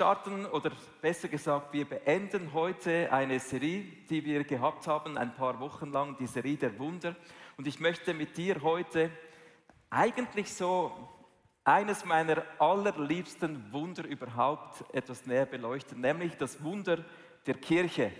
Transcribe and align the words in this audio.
starten 0.00 0.46
oder 0.46 0.72
besser 1.02 1.28
gesagt, 1.28 1.74
wir 1.74 1.84
beenden 1.84 2.54
heute 2.54 3.12
eine 3.12 3.38
Serie, 3.38 3.82
die 4.08 4.24
wir 4.24 4.44
gehabt 4.44 4.86
haben, 4.86 5.18
ein 5.18 5.34
paar 5.34 5.60
Wochen 5.60 5.92
lang, 5.92 6.16
die 6.16 6.26
Serie 6.26 6.56
der 6.56 6.78
Wunder. 6.78 7.14
Und 7.58 7.66
ich 7.66 7.80
möchte 7.80 8.14
mit 8.14 8.34
dir 8.38 8.62
heute 8.62 9.10
eigentlich 9.90 10.54
so 10.54 10.90
eines 11.64 12.06
meiner 12.06 12.42
allerliebsten 12.58 13.70
Wunder 13.74 14.06
überhaupt 14.06 14.82
etwas 14.94 15.26
näher 15.26 15.44
beleuchten, 15.44 16.00
nämlich 16.00 16.34
das 16.38 16.64
Wunder 16.64 17.04
der 17.44 17.56
Kirche. 17.56 18.10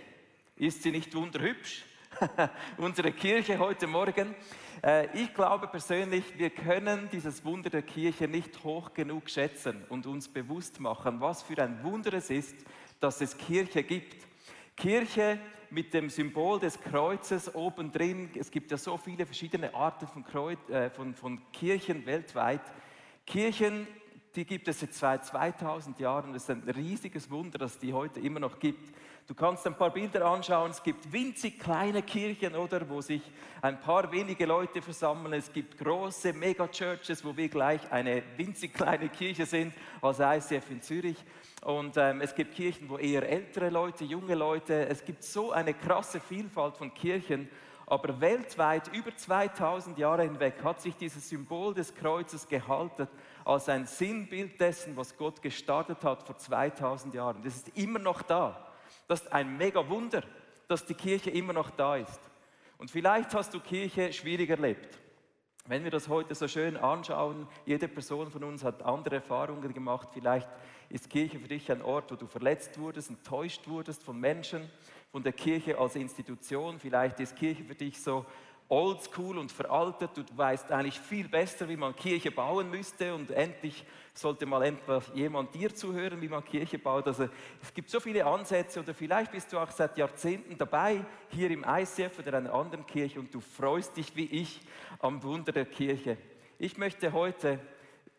Ist 0.55 0.83
sie 0.83 0.91
nicht 0.91 1.15
wunderhübsch? 1.15 1.83
Unsere 2.77 3.11
Kirche 3.11 3.57
heute 3.57 3.87
Morgen. 3.87 4.35
Äh, 4.83 5.07
ich 5.17 5.33
glaube 5.33 5.67
persönlich, 5.67 6.37
wir 6.37 6.49
können 6.49 7.09
dieses 7.11 7.43
Wunder 7.43 7.69
der 7.69 7.81
Kirche 7.81 8.27
nicht 8.27 8.63
hoch 8.63 8.93
genug 8.93 9.29
schätzen 9.29 9.83
und 9.89 10.05
uns 10.05 10.27
bewusst 10.27 10.79
machen, 10.79 11.19
was 11.19 11.41
für 11.41 11.61
ein 11.61 11.83
Wunder 11.83 12.13
es 12.13 12.29
ist, 12.29 12.55
dass 12.99 13.21
es 13.21 13.37
Kirche 13.37 13.83
gibt. 13.83 14.27
Kirche 14.75 15.39
mit 15.69 15.93
dem 15.93 16.09
Symbol 16.09 16.59
des 16.59 16.79
Kreuzes 16.79 17.55
obendrin. 17.55 18.29
Es 18.37 18.51
gibt 18.51 18.71
ja 18.71 18.77
so 18.77 18.97
viele 18.97 19.25
verschiedene 19.25 19.73
Arten 19.73 20.07
von, 20.07 20.23
Kreuz, 20.23 20.59
äh, 20.69 20.89
von, 20.89 21.15
von 21.15 21.41
Kirchen 21.51 22.05
weltweit. 22.05 22.61
Kirchen, 23.25 23.87
die 24.35 24.45
gibt 24.45 24.67
es 24.67 24.85
seit 24.91 25.25
2000 25.25 25.99
Jahren. 25.99 26.35
Es 26.35 26.43
ist 26.43 26.51
ein 26.51 26.69
riesiges 26.69 27.29
Wunder, 27.31 27.57
dass 27.57 27.79
die 27.79 27.93
heute 27.93 28.19
immer 28.19 28.39
noch 28.39 28.59
gibt. 28.59 28.93
Du 29.31 29.35
kannst 29.35 29.65
ein 29.65 29.75
paar 29.75 29.91
Bilder 29.91 30.25
anschauen. 30.25 30.71
Es 30.71 30.83
gibt 30.83 31.09
winzig 31.09 31.57
kleine 31.57 32.01
Kirchen, 32.01 32.53
oder, 32.53 32.89
wo 32.89 32.99
sich 32.99 33.21
ein 33.61 33.79
paar 33.79 34.11
wenige 34.11 34.45
Leute 34.45 34.81
versammeln. 34.81 35.31
Es 35.31 35.53
gibt 35.53 35.77
große 35.77 36.33
Megachurches, 36.33 37.23
wo 37.23 37.37
wir 37.37 37.47
gleich 37.47 37.79
eine 37.93 38.23
winzig 38.35 38.73
kleine 38.73 39.07
Kirche 39.07 39.45
sind, 39.45 39.73
als 40.01 40.19
ICF 40.19 40.69
in 40.69 40.81
Zürich. 40.81 41.15
Und 41.63 41.95
ähm, 41.95 42.19
es 42.19 42.35
gibt 42.35 42.55
Kirchen, 42.55 42.89
wo 42.89 42.97
eher 42.97 43.23
ältere 43.23 43.69
Leute, 43.69 44.03
junge 44.03 44.35
Leute. 44.35 44.89
Es 44.89 45.05
gibt 45.05 45.23
so 45.23 45.53
eine 45.53 45.73
krasse 45.75 46.19
Vielfalt 46.19 46.75
von 46.75 46.93
Kirchen. 46.93 47.47
Aber 47.85 48.19
weltweit 48.19 48.93
über 48.93 49.15
2000 49.15 49.97
Jahre 49.97 50.23
hinweg 50.23 50.55
hat 50.61 50.81
sich 50.81 50.97
dieses 50.97 51.29
Symbol 51.29 51.73
des 51.73 51.95
Kreuzes 51.95 52.49
gehalten 52.49 53.07
als 53.45 53.69
ein 53.69 53.85
Sinnbild 53.85 54.59
dessen, 54.59 54.97
was 54.97 55.15
Gott 55.15 55.41
gestartet 55.41 56.03
hat 56.03 56.23
vor 56.23 56.35
2000 56.35 57.13
Jahren. 57.13 57.41
Das 57.41 57.55
ist 57.55 57.77
immer 57.77 57.99
noch 57.99 58.23
da. 58.23 58.67
Das 59.11 59.23
ist 59.23 59.33
ein 59.33 59.57
mega 59.57 59.89
Wunder, 59.89 60.23
dass 60.69 60.85
die 60.85 60.93
Kirche 60.93 61.31
immer 61.31 61.51
noch 61.51 61.69
da 61.71 61.97
ist. 61.97 62.21
Und 62.77 62.89
vielleicht 62.89 63.33
hast 63.33 63.53
du 63.53 63.59
Kirche 63.59 64.13
schwierig 64.13 64.49
erlebt. 64.49 64.97
Wenn 65.65 65.83
wir 65.83 65.91
das 65.91 66.07
heute 66.07 66.33
so 66.33 66.47
schön 66.47 66.77
anschauen, 66.77 67.45
jede 67.65 67.89
Person 67.89 68.31
von 68.31 68.41
uns 68.45 68.63
hat 68.63 68.81
andere 68.83 69.15
Erfahrungen 69.15 69.73
gemacht. 69.73 70.07
Vielleicht 70.13 70.47
ist 70.87 71.09
Kirche 71.09 71.39
für 71.39 71.49
dich 71.49 71.69
ein 71.69 71.81
Ort, 71.81 72.09
wo 72.09 72.15
du 72.15 72.25
verletzt 72.25 72.79
wurdest, 72.79 73.09
enttäuscht 73.09 73.67
wurdest 73.67 74.01
von 74.01 74.17
Menschen, 74.17 74.71
von 75.11 75.21
der 75.21 75.33
Kirche 75.33 75.77
als 75.77 75.97
Institution. 75.97 76.79
Vielleicht 76.79 77.19
ist 77.19 77.35
Kirche 77.35 77.65
für 77.65 77.75
dich 77.75 78.01
so 78.01 78.25
oldschool 78.69 79.37
und 79.37 79.51
veraltet. 79.51 80.11
Du 80.15 80.23
weißt 80.33 80.71
eigentlich 80.71 80.97
viel 80.97 81.27
besser, 81.27 81.67
wie 81.67 81.75
man 81.75 81.97
Kirche 81.97 82.31
bauen 82.31 82.69
müsste 82.69 83.13
und 83.13 83.29
endlich 83.31 83.83
sollte 84.13 84.45
mal 84.45 84.63
etwas 84.63 85.09
jemand 85.13 85.53
dir 85.53 85.73
zuhören, 85.73 86.21
wie 86.21 86.27
man 86.27 86.43
Kirche 86.43 86.77
baut. 86.77 87.07
Also 87.07 87.29
es 87.61 87.73
gibt 87.73 87.89
so 87.89 87.99
viele 87.99 88.25
Ansätze 88.25 88.79
oder 88.81 88.93
vielleicht 88.93 89.31
bist 89.31 89.51
du 89.53 89.59
auch 89.59 89.71
seit 89.71 89.97
Jahrzehnten 89.97 90.57
dabei 90.57 91.05
hier 91.29 91.49
im 91.51 91.65
ICF 91.67 92.19
oder 92.19 92.37
einer 92.37 92.53
anderen 92.53 92.85
Kirche 92.85 93.19
und 93.19 93.33
du 93.33 93.39
freust 93.39 93.95
dich 93.95 94.15
wie 94.15 94.25
ich 94.25 94.61
am 94.99 95.23
Wunder 95.23 95.51
der 95.51 95.65
Kirche. 95.65 96.17
Ich 96.59 96.77
möchte 96.77 97.13
heute 97.13 97.59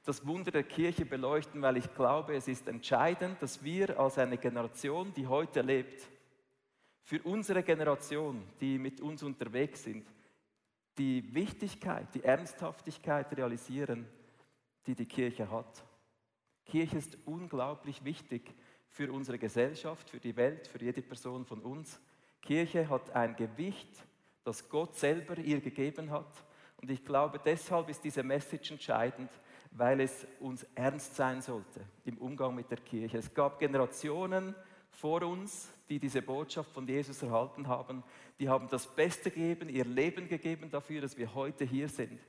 das 0.05 0.27
Wunder 0.27 0.51
der 0.51 0.65
Kirche 0.65 1.05
beleuchten, 1.05 1.63
weil 1.63 1.77
ich 1.77 1.95
glaube, 1.95 2.35
es 2.35 2.49
ist 2.49 2.67
entscheidend, 2.67 3.41
dass 3.41 3.63
wir 3.63 4.01
als 4.01 4.19
eine 4.19 4.37
Generation, 4.37 5.13
die 5.15 5.27
heute 5.27 5.63
lebt, 5.63 6.09
für 7.05 7.23
unsere 7.23 7.63
Generation, 7.63 8.43
die 8.61 8.79
mit 8.79 9.01
uns 9.01 9.23
unterwegs 9.23 9.85
sind, 9.85 10.07
die 10.99 11.35
Wichtigkeit, 11.35 12.07
die 12.15 12.25
Ernsthaftigkeit 12.25 13.37
realisieren, 13.37 14.07
die 14.87 14.95
die 14.95 15.07
Kirche 15.07 15.51
hat. 15.51 15.85
Kirche 16.65 16.99
ist 16.99 17.19
unglaublich 17.25 18.05
wichtig 18.05 18.55
für 18.89 19.13
unsere 19.13 19.39
Gesellschaft, 19.39 20.11
für 20.11 20.21
die 20.21 20.37
Welt, 20.37 20.67
für 20.67 20.83
jede 20.83 21.03
Person 21.03 21.45
von 21.45 21.61
uns. 21.61 22.01
Kirche 22.41 22.89
hat 22.89 23.11
ein 23.11 23.37
Gewicht, 23.37 24.05
das 24.45 24.69
Gott 24.69 24.97
selber 24.97 25.39
ihr 25.39 25.61
gegeben 25.61 26.11
hat. 26.11 26.45
Und 26.81 26.91
ich 26.91 27.05
glaube, 27.05 27.41
deshalb 27.45 27.89
ist 27.89 28.03
diese 28.03 28.23
Message 28.23 28.73
entscheidend, 28.73 29.31
weil 29.71 30.01
es 30.01 30.27
uns 30.41 30.67
ernst 30.75 31.15
sein 31.17 31.41
sollte 31.41 31.81
im 32.05 32.19
Umgang 32.19 32.55
mit 32.55 32.71
der 32.71 32.79
Kirche. 32.79 33.19
Es 33.19 33.33
gab 33.33 33.59
Generationen 33.59 34.55
vor 34.91 35.23
uns, 35.23 35.71
die 35.89 35.99
diese 35.99 36.21
Botschaft 36.21 36.71
von 36.73 36.87
Jesus 36.87 37.23
erhalten 37.23 37.67
haben, 37.67 38.03
die 38.39 38.49
haben 38.49 38.69
das 38.69 38.87
Beste 38.87 39.31
gegeben, 39.31 39.69
ihr 39.69 39.85
Leben 39.85 40.29
gegeben 40.29 40.71
dafür, 40.71 41.01
dass 41.01 41.17
wir 41.17 41.33
heute 41.35 41.65
hier 41.65 41.89
sind. 41.89 42.21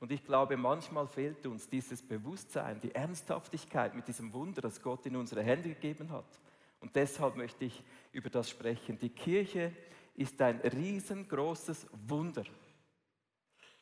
Und 0.00 0.12
ich 0.12 0.24
glaube, 0.24 0.56
manchmal 0.56 1.06
fehlt 1.06 1.46
uns 1.46 1.68
dieses 1.68 2.02
Bewusstsein, 2.06 2.80
die 2.80 2.94
Ernsthaftigkeit 2.94 3.94
mit 3.94 4.08
diesem 4.08 4.32
Wunder, 4.32 4.60
das 4.60 4.82
Gott 4.82 5.06
in 5.06 5.16
unsere 5.16 5.42
Hände 5.42 5.70
gegeben 5.70 6.10
hat. 6.10 6.40
Und 6.80 6.94
deshalb 6.96 7.36
möchte 7.36 7.64
ich 7.64 7.82
über 8.12 8.28
das 8.28 8.50
sprechen. 8.50 8.98
Die 8.98 9.08
Kirche 9.08 9.72
ist 10.14 10.40
ein 10.42 10.60
riesengroßes 10.60 11.86
Wunder. 12.06 12.44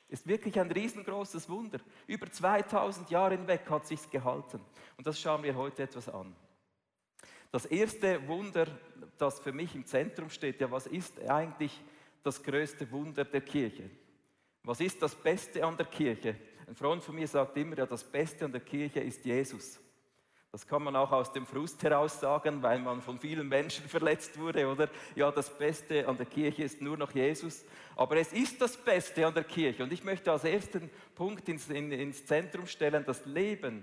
Ist 0.09 0.27
wirklich 0.27 0.61
ein 0.61 0.71
riesengroßes 0.71 1.49
Wunder. 1.49 1.81
Über 2.07 2.31
2000 2.31 3.11
Jahre 3.11 3.35
hinweg 3.37 3.69
hat 3.71 3.87
sich's 3.87 4.09
gehalten. 4.09 4.61
Und 4.97 5.07
das 5.07 5.19
schauen 5.19 5.43
wir 5.43 5.57
heute 5.57 5.83
etwas 5.85 6.09
an. 6.09 6.37
Das 7.51 7.67
erste 7.67 8.27
Wunder, 8.29 8.67
das 9.19 9.41
für 9.41 9.53
mich 9.53 9.75
im 9.75 9.85
Zentrum 9.85 10.31
steht, 10.31 10.61
ja, 10.61 10.71
was 10.71 10.87
ist 10.87 11.21
eigentlich 11.29 11.81
das 12.23 12.43
größte 12.43 12.91
Wunder 12.91 13.25
der 13.25 13.41
Kirche? 13.41 13.91
Was 14.65 14.81
ist 14.81 15.03
das 15.03 15.15
Beste 15.15 15.65
an 15.65 15.77
der 15.77 15.87
Kirche? 15.87 16.37
Ein 16.67 16.75
Freund 16.75 17.03
von 17.03 17.15
mir 17.15 17.27
sagt 17.27 17.57
immer, 17.57 17.77
ja, 17.77 17.87
das 17.87 18.05
Beste 18.05 18.45
an 18.45 18.53
der 18.53 18.61
Kirche 18.61 19.01
ist 19.01 19.25
Jesus. 19.25 19.81
Das 20.51 20.67
kann 20.67 20.83
man 20.83 20.95
auch 20.97 21.11
aus 21.11 21.33
dem 21.33 21.47
Frust 21.47 21.83
heraus 21.83 22.21
sagen, 22.21 22.63
weil 22.63 22.79
man 22.79 23.01
von 23.01 23.19
vielen 23.19 23.49
Menschen 23.49 23.85
verletzt 23.89 24.39
wurde, 24.39 24.67
oder? 24.67 24.89
Ja, 25.15 25.31
das 25.31 25.57
Beste 25.57 26.07
an 26.07 26.17
der 26.17 26.27
Kirche 26.27 26.65
ist 26.65 26.81
nur 26.81 26.97
noch 26.97 27.13
Jesus. 27.13 27.65
Aber 27.97 28.17
es 28.17 28.33
ist 28.33 28.61
das 28.61 28.77
Beste 28.77 29.27
an 29.27 29.35
der 29.35 29.45
Kirche. 29.45 29.83
Und 29.83 29.93
ich 29.93 30.05
möchte 30.05 30.31
als 30.31 30.45
ersten 30.45 30.91
Punkt 31.15 31.49
ins, 31.49 31.69
in, 31.69 31.91
ins 31.91 32.25
Zentrum 32.27 32.67
stellen, 32.67 33.05
das 33.07 33.25
Leben 33.25 33.83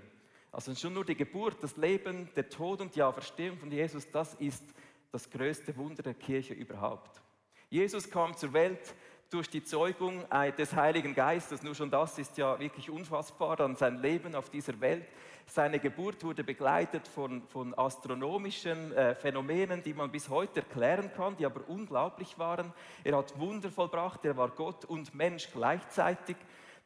also 0.52 0.74
schon 0.74 0.94
nur 0.94 1.04
die 1.04 1.14
Geburt, 1.14 1.62
das 1.62 1.76
Leben, 1.76 2.28
der 2.34 2.48
Tod 2.48 2.80
und 2.80 2.94
die 2.94 3.02
Auferstehung 3.02 3.56
von 3.56 3.70
Jesus, 3.70 4.10
das 4.10 4.34
ist 4.34 4.64
das 5.12 5.30
größte 5.30 5.76
Wunder 5.76 6.02
der 6.02 6.14
Kirche 6.14 6.54
überhaupt. 6.54 7.20
Jesus 7.68 8.10
kam 8.10 8.36
zur 8.36 8.52
Welt 8.52 8.94
durch 9.30 9.48
die 9.48 9.62
Zeugung 9.62 10.24
des 10.58 10.74
Heiligen 10.74 11.14
Geistes. 11.14 11.62
Nur 11.62 11.74
schon 11.74 11.90
das 11.90 12.18
ist 12.18 12.36
ja 12.36 12.58
wirklich 12.58 12.90
unfassbar, 12.90 13.56
dann 13.56 13.76
sein 13.76 14.02
Leben 14.02 14.34
auf 14.34 14.50
dieser 14.50 14.80
Welt. 14.80 15.06
Seine 15.46 15.78
Geburt 15.78 16.22
wurde 16.22 16.44
begleitet 16.44 17.08
von, 17.08 17.42
von 17.48 17.76
astronomischen 17.76 18.92
äh, 18.92 19.14
Phänomenen, 19.14 19.82
die 19.82 19.94
man 19.94 20.10
bis 20.10 20.28
heute 20.28 20.60
erklären 20.60 21.10
kann, 21.16 21.36
die 21.36 21.46
aber 21.46 21.68
unglaublich 21.68 22.38
waren. 22.38 22.72
Er 23.02 23.16
hat 23.16 23.38
Wunder 23.38 23.70
vollbracht, 23.70 24.24
er 24.24 24.36
war 24.36 24.50
Gott 24.50 24.84
und 24.84 25.14
Mensch 25.14 25.48
gleichzeitig. 25.52 26.36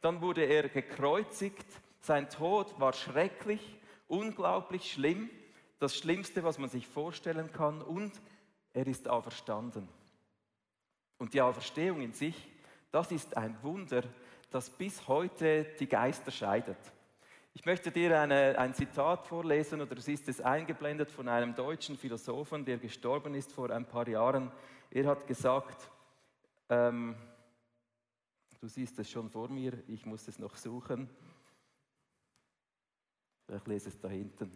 Dann 0.01 0.21
wurde 0.21 0.43
er 0.43 0.69
gekreuzigt 0.69 1.65
sein 2.05 2.29
Tod 2.29 2.79
war 2.79 2.93
schrecklich, 2.93 3.79
unglaublich 4.07 4.91
schlimm, 4.91 5.29
das 5.79 5.97
Schlimmste, 5.97 6.43
was 6.43 6.59
man 6.59 6.69
sich 6.69 6.87
vorstellen 6.87 7.51
kann. 7.51 7.81
Und 7.81 8.13
er 8.73 8.85
ist 8.85 9.07
auferstanden. 9.07 9.87
Und 11.25 11.33
die 11.33 11.41
Auferstehung 11.41 12.01
in 12.01 12.13
sich, 12.13 12.35
das 12.91 13.11
ist 13.11 13.35
ein 13.35 13.57
Wunder, 13.63 14.03
das 14.51 14.69
bis 14.69 15.07
heute 15.07 15.65
die 15.79 15.87
Geister 15.87 16.29
scheidet. 16.29 16.77
Ich 17.55 17.65
möchte 17.65 17.89
dir 17.89 18.21
eine, 18.21 18.55
ein 18.59 18.75
Zitat 18.75 19.25
vorlesen, 19.25 19.81
oder 19.81 19.97
es 19.97 20.07
ist 20.07 20.29
es 20.29 20.39
eingeblendet 20.39 21.09
von 21.09 21.27
einem 21.27 21.55
deutschen 21.55 21.97
Philosophen, 21.97 22.63
der 22.63 22.77
gestorben 22.77 23.33
ist 23.33 23.51
vor 23.51 23.71
ein 23.71 23.87
paar 23.87 24.07
Jahren. 24.07 24.51
Er 24.91 25.07
hat 25.07 25.25
gesagt, 25.25 25.89
ähm, 26.69 27.15
du 28.61 28.67
siehst 28.67 28.99
es 28.99 29.09
schon 29.09 29.27
vor 29.31 29.49
mir, 29.49 29.73
ich 29.87 30.05
muss 30.05 30.27
es 30.27 30.37
noch 30.37 30.55
suchen. 30.55 31.09
Ich 33.47 33.65
lese 33.65 33.89
es 33.89 33.99
da 33.99 34.09
hinten. 34.09 34.51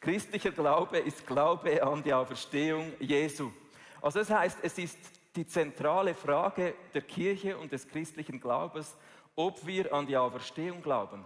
Christlicher 0.00 0.52
Glaube 0.52 1.00
ist 1.00 1.26
Glaube 1.26 1.82
an 1.82 2.02
die 2.02 2.14
Auferstehung 2.14 2.94
Jesu. 2.98 3.52
Also 4.00 4.20
das 4.20 4.30
heißt, 4.30 4.60
es 4.62 4.78
ist 4.78 4.98
die 5.36 5.46
zentrale 5.46 6.14
Frage 6.14 6.74
der 6.92 7.02
Kirche 7.02 7.58
und 7.58 7.72
des 7.72 7.88
christlichen 7.88 8.40
Glaubens, 8.40 8.96
ob 9.36 9.66
wir 9.66 9.92
an 9.92 10.06
die 10.06 10.16
Auferstehung 10.16 10.82
glauben. 10.82 11.24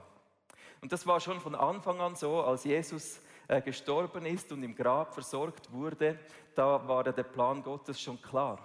Und 0.81 0.93
das 0.93 1.06
war 1.06 1.20
schon 1.20 1.40
von 1.40 1.55
Anfang 1.55 2.00
an 2.00 2.14
so, 2.14 2.43
als 2.43 2.64
Jesus 2.64 3.20
äh, 3.49 3.60
gestorben 3.60 4.25
ist 4.26 4.52
und 4.52 4.62
im 4.62 4.75
Grab 4.75 5.12
versorgt 5.12 5.72
wurde, 5.72 6.19
da 6.55 6.87
war 6.87 7.05
der 7.05 7.22
Plan 7.22 7.62
Gottes 7.62 8.00
schon 8.00 8.20
klar. 8.20 8.58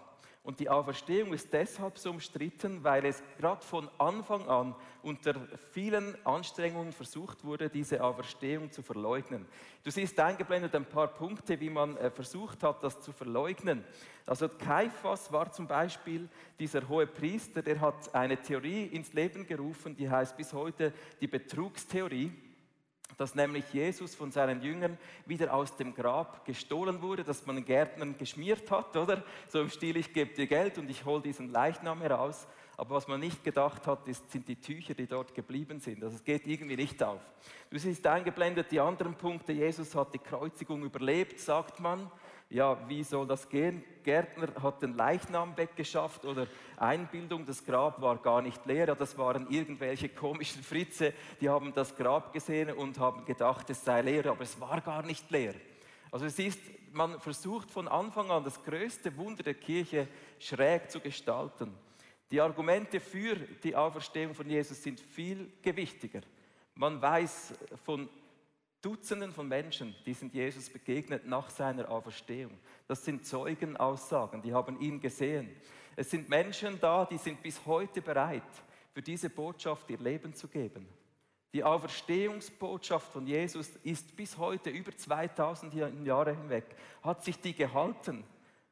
Und 0.44 0.60
die 0.60 0.70
Auferstehung 0.70 1.32
ist 1.32 1.54
deshalb 1.54 1.98
so 1.98 2.10
umstritten, 2.10 2.84
weil 2.84 3.06
es 3.06 3.24
gerade 3.38 3.64
von 3.64 3.90
Anfang 3.98 4.46
an 4.50 4.76
unter 5.02 5.36
vielen 5.72 6.18
Anstrengungen 6.26 6.92
versucht 6.92 7.46
wurde, 7.46 7.70
diese 7.70 8.04
Auferstehung 8.04 8.70
zu 8.70 8.82
verleugnen. 8.82 9.46
Du 9.86 9.90
siehst 9.90 10.20
eingeblendet 10.20 10.76
ein 10.76 10.84
paar 10.84 11.08
Punkte, 11.08 11.58
wie 11.62 11.70
man 11.70 11.96
äh, 11.96 12.12
versucht 12.12 12.62
hat, 12.62 12.84
das 12.84 13.00
zu 13.00 13.14
verleugnen. 13.14 13.86
Also 14.26 14.50
Kaiphas 14.50 15.32
war 15.32 15.50
zum 15.50 15.66
Beispiel 15.66 16.28
dieser 16.60 16.90
hohe 16.90 17.08
Priester, 17.08 17.62
der 17.62 17.80
hat 17.80 18.14
eine 18.14 18.36
Theorie 18.36 18.88
ins 18.88 19.14
Leben 19.14 19.48
gerufen, 19.48 19.96
die 19.96 20.10
heißt 20.10 20.36
bis 20.36 20.52
heute 20.52 20.92
die 21.22 21.28
Betrugstheorie 21.28 22.34
dass 23.18 23.36
nämlich 23.36 23.66
Jesus 23.74 24.16
von 24.16 24.32
seinen 24.32 24.62
Jüngern 24.62 24.98
wieder 25.26 25.54
aus 25.54 25.76
dem 25.76 25.94
Grab 25.94 26.46
gestohlen 26.46 27.02
wurde, 27.02 27.24
dass 27.24 27.46
man 27.46 27.64
Gärtnern 27.64 28.18
geschmiert 28.18 28.70
hat, 28.72 28.96
oder? 28.96 29.24
So 29.48 29.62
im 29.62 29.70
Stil, 29.70 29.98
ich 29.98 30.14
gebe 30.14 30.34
dir 30.34 30.48
Geld 30.48 30.78
und 30.78 30.90
ich 30.90 31.06
hole 31.06 31.22
diesen 31.22 31.52
Leichnam 31.52 32.02
heraus. 32.02 32.48
Aber 32.76 32.96
was 32.96 33.08
man 33.08 33.20
nicht 33.20 33.44
gedacht 33.44 33.86
hat, 33.86 34.08
ist, 34.08 34.32
sind 34.32 34.48
die 34.48 34.60
Tücher, 34.60 34.96
die 34.96 35.06
dort 35.06 35.36
geblieben 35.36 35.80
sind. 35.80 36.04
Also 36.04 36.16
es 36.16 36.24
geht 36.24 36.48
irgendwie 36.48 36.76
nicht 36.76 37.04
auf. 37.04 37.22
Du 37.70 37.78
siehst 37.78 38.06
eingeblendet 38.08 38.72
die 38.72 38.80
anderen 38.80 39.14
Punkte. 39.14 39.54
Jesus 39.54 39.94
hat 39.94 40.14
die 40.14 40.20
Kreuzigung 40.20 40.84
überlebt, 40.84 41.40
sagt 41.40 41.80
man 41.80 42.10
ja, 42.54 42.78
wie 42.88 43.04
soll 43.04 43.26
das 43.26 43.50
gehen? 43.50 43.84
Gärtner 44.04 44.48
hat 44.62 44.82
den 44.82 44.96
Leichnam 44.96 45.58
weggeschafft 45.58 46.24
oder 46.24 46.46
Einbildung, 46.78 47.46
das 47.46 47.66
Grab 47.66 48.00
war 48.00 48.18
gar 48.18 48.42
nicht 48.42 48.64
leer. 48.66 48.96
Das 48.96 49.18
waren 49.18 49.50
irgendwelche 49.50 50.10
komischen 50.10 50.62
Fritze, 50.62 51.14
die 51.42 51.50
haben 51.50 51.74
das 51.74 51.96
Grab 51.96 52.32
gesehen 52.32 52.72
und 52.72 53.00
haben 53.00 53.26
gedacht, 53.26 53.70
es 53.70 53.84
sei 53.84 54.02
leer, 54.02 54.28
aber 54.28 54.42
es 54.44 54.60
war 54.60 54.80
gar 54.82 55.02
nicht 55.02 55.30
leer. 55.32 55.56
Also 56.12 56.26
es 56.26 56.38
ist, 56.38 56.60
man 56.92 57.20
versucht 57.20 57.72
von 57.72 57.88
Anfang 57.88 58.30
an 58.30 58.44
das 58.44 58.64
größte 58.64 59.18
Wunder 59.18 59.42
der 59.42 59.56
Kirche 59.56 60.08
schräg 60.38 60.92
zu 60.92 61.00
gestalten. 61.00 61.74
Die 62.30 62.40
Argumente 62.40 63.00
für 63.00 63.36
die 63.36 63.76
Auferstehung 63.76 64.36
von 64.36 64.48
Jesus 64.48 64.84
sind 64.84 65.00
viel 65.00 65.52
gewichtiger. 65.62 66.22
Man 66.76 67.02
weiß 67.02 67.54
von 67.84 68.10
Dutzenden 68.84 69.32
von 69.32 69.48
Menschen, 69.48 69.96
die 70.06 70.14
sind 70.14 70.34
Jesus 70.34 70.70
begegnet 70.70 71.26
nach 71.26 71.50
seiner 71.50 71.90
Auferstehung. 71.90 72.52
Das 72.86 73.06
sind 73.06 73.26
Zeugenaussagen, 73.26 74.42
die 74.42 74.54
haben 74.54 74.78
ihn 74.82 75.00
gesehen. 75.00 75.50
Es 75.96 76.12
sind 76.12 76.28
Menschen 76.28 76.78
da, 76.82 77.06
die 77.06 77.18
sind 77.18 77.42
bis 77.42 77.66
heute 77.66 78.02
bereit, 78.02 78.44
für 78.94 79.02
diese 79.02 79.30
Botschaft 79.30 79.90
ihr 79.90 80.00
Leben 80.00 80.34
zu 80.34 80.50
geben. 80.50 80.86
Die 81.54 81.64
Auferstehungsbotschaft 81.64 83.10
von 83.14 83.26
Jesus 83.26 83.70
ist 83.84 84.14
bis 84.18 84.38
heute 84.38 84.70
über 84.70 84.94
2000 84.94 85.74
Jahre 86.04 86.36
hinweg, 86.36 86.66
hat 87.04 87.24
sich 87.24 87.40
die 87.40 87.54
gehalten. 87.56 88.26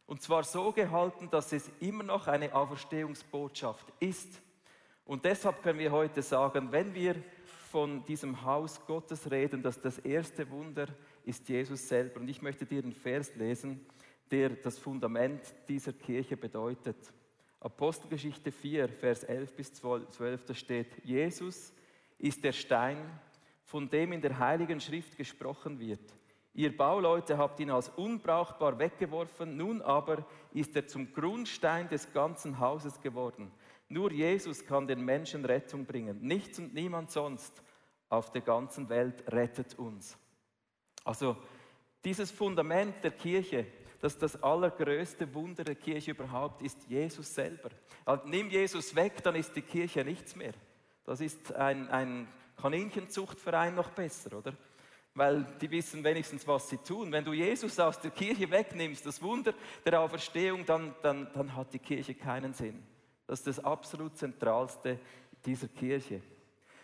Und 0.07 0.21
zwar 0.21 0.43
so 0.43 0.73
gehalten, 0.73 1.29
dass 1.29 1.53
es 1.53 1.69
immer 1.79 2.03
noch 2.03 2.27
eine 2.27 2.53
Auferstehungsbotschaft 2.53 3.85
ist. 4.01 4.41
Und 5.05 5.23
deshalb 5.23 5.63
können 5.63 5.79
wir 5.79 5.91
heute 5.93 6.21
sagen, 6.21 6.69
wenn 6.71 6.93
wir 6.93 7.15
von 7.71 8.03
diesem 8.03 8.43
Haus 8.43 8.85
Gottes 8.85 9.31
reden, 9.31 9.63
dass 9.63 9.79
das 9.79 9.97
erste 9.99 10.49
Wunder 10.49 10.87
ist 11.23 11.47
Jesus 11.47 11.87
selber. 11.87 12.19
Und 12.19 12.27
ich 12.27 12.41
möchte 12.41 12.65
dir 12.65 12.83
einen 12.83 12.91
Vers 12.91 13.33
lesen, 13.35 13.85
der 14.29 14.49
das 14.49 14.77
Fundament 14.77 15.41
dieser 15.69 15.93
Kirche 15.93 16.35
bedeutet. 16.35 16.97
Apostelgeschichte 17.61 18.51
4, 18.51 18.89
Vers 18.89 19.23
11 19.23 19.55
bis 19.55 19.73
12, 19.73 20.45
da 20.45 20.53
steht, 20.53 21.05
Jesus 21.05 21.73
ist 22.17 22.43
der 22.43 22.51
Stein, 22.51 22.97
von 23.63 23.89
dem 23.89 24.11
in 24.11 24.21
der 24.21 24.37
Heiligen 24.37 24.81
Schrift 24.81 25.15
gesprochen 25.15 25.79
wird. 25.79 26.13
Ihr 26.53 26.75
Bauleute 26.75 27.37
habt 27.37 27.61
ihn 27.61 27.69
als 27.69 27.87
unbrauchbar 27.87 28.77
weggeworfen, 28.79 29.55
nun 29.55 29.81
aber 29.81 30.25
ist 30.53 30.75
er 30.75 30.87
zum 30.87 31.13
Grundstein 31.13 31.87
des 31.87 32.11
ganzen 32.11 32.59
Hauses 32.59 32.99
geworden. 32.99 33.49
Nur 33.91 34.13
Jesus 34.13 34.65
kann 34.65 34.87
den 34.87 35.03
Menschen 35.03 35.43
Rettung 35.43 35.85
bringen. 35.85 36.21
Nichts 36.21 36.57
und 36.59 36.73
niemand 36.73 37.11
sonst 37.11 37.61
auf 38.07 38.31
der 38.31 38.41
ganzen 38.41 38.87
Welt 38.87 39.21
rettet 39.29 39.77
uns. 39.77 40.17
Also 41.03 41.35
dieses 42.05 42.31
Fundament 42.31 43.03
der 43.03 43.11
Kirche, 43.11 43.67
das 43.99 44.17
das 44.17 44.41
allergrößte 44.41 45.33
Wunder 45.33 45.65
der 45.65 45.75
Kirche 45.75 46.11
überhaupt 46.11 46.61
ist, 46.61 46.87
Jesus 46.87 47.35
selber. 47.35 47.69
Also 48.05 48.25
nimm 48.27 48.49
Jesus 48.49 48.95
weg, 48.95 49.21
dann 49.23 49.35
ist 49.35 49.57
die 49.57 49.61
Kirche 49.61 50.05
nichts 50.05 50.37
mehr. 50.37 50.53
Das 51.03 51.19
ist 51.19 51.53
ein, 51.53 51.89
ein 51.89 52.29
Kaninchenzuchtverein 52.61 53.75
noch 53.75 53.89
besser, 53.89 54.37
oder? 54.37 54.53
Weil 55.15 55.45
die 55.59 55.69
wissen 55.69 56.01
wenigstens, 56.05 56.47
was 56.47 56.69
sie 56.69 56.77
tun. 56.77 57.11
Wenn 57.11 57.25
du 57.25 57.33
Jesus 57.33 57.77
aus 57.77 57.99
der 57.99 58.11
Kirche 58.11 58.49
wegnimmst, 58.49 59.05
das 59.05 59.21
Wunder 59.21 59.53
der 59.85 59.99
Auferstehung, 59.99 60.65
dann, 60.65 60.95
dann, 61.01 61.27
dann 61.33 61.53
hat 61.57 61.73
die 61.73 61.79
Kirche 61.79 62.15
keinen 62.15 62.53
Sinn. 62.53 62.81
Das 63.31 63.39
ist 63.39 63.47
das 63.47 63.63
absolut 63.63 64.17
Zentralste 64.17 64.99
dieser 65.45 65.69
Kirche. 65.69 66.21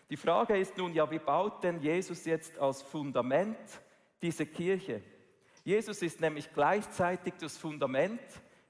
Die 0.10 0.16
Frage 0.16 0.58
ist 0.58 0.78
nun, 0.78 0.94
ja, 0.94 1.12
wie 1.12 1.20
baut 1.20 1.62
denn 1.62 1.82
Jesus 1.82 2.24
jetzt 2.24 2.58
als 2.58 2.82
Fundament 2.82 3.58
diese 4.22 4.46
Kirche? 4.46 5.02
Jesus 5.66 6.02
ist 6.02 6.22
nämlich 6.22 6.54
gleichzeitig 6.54 7.34
das 7.38 7.58
Fundament, 7.58 8.22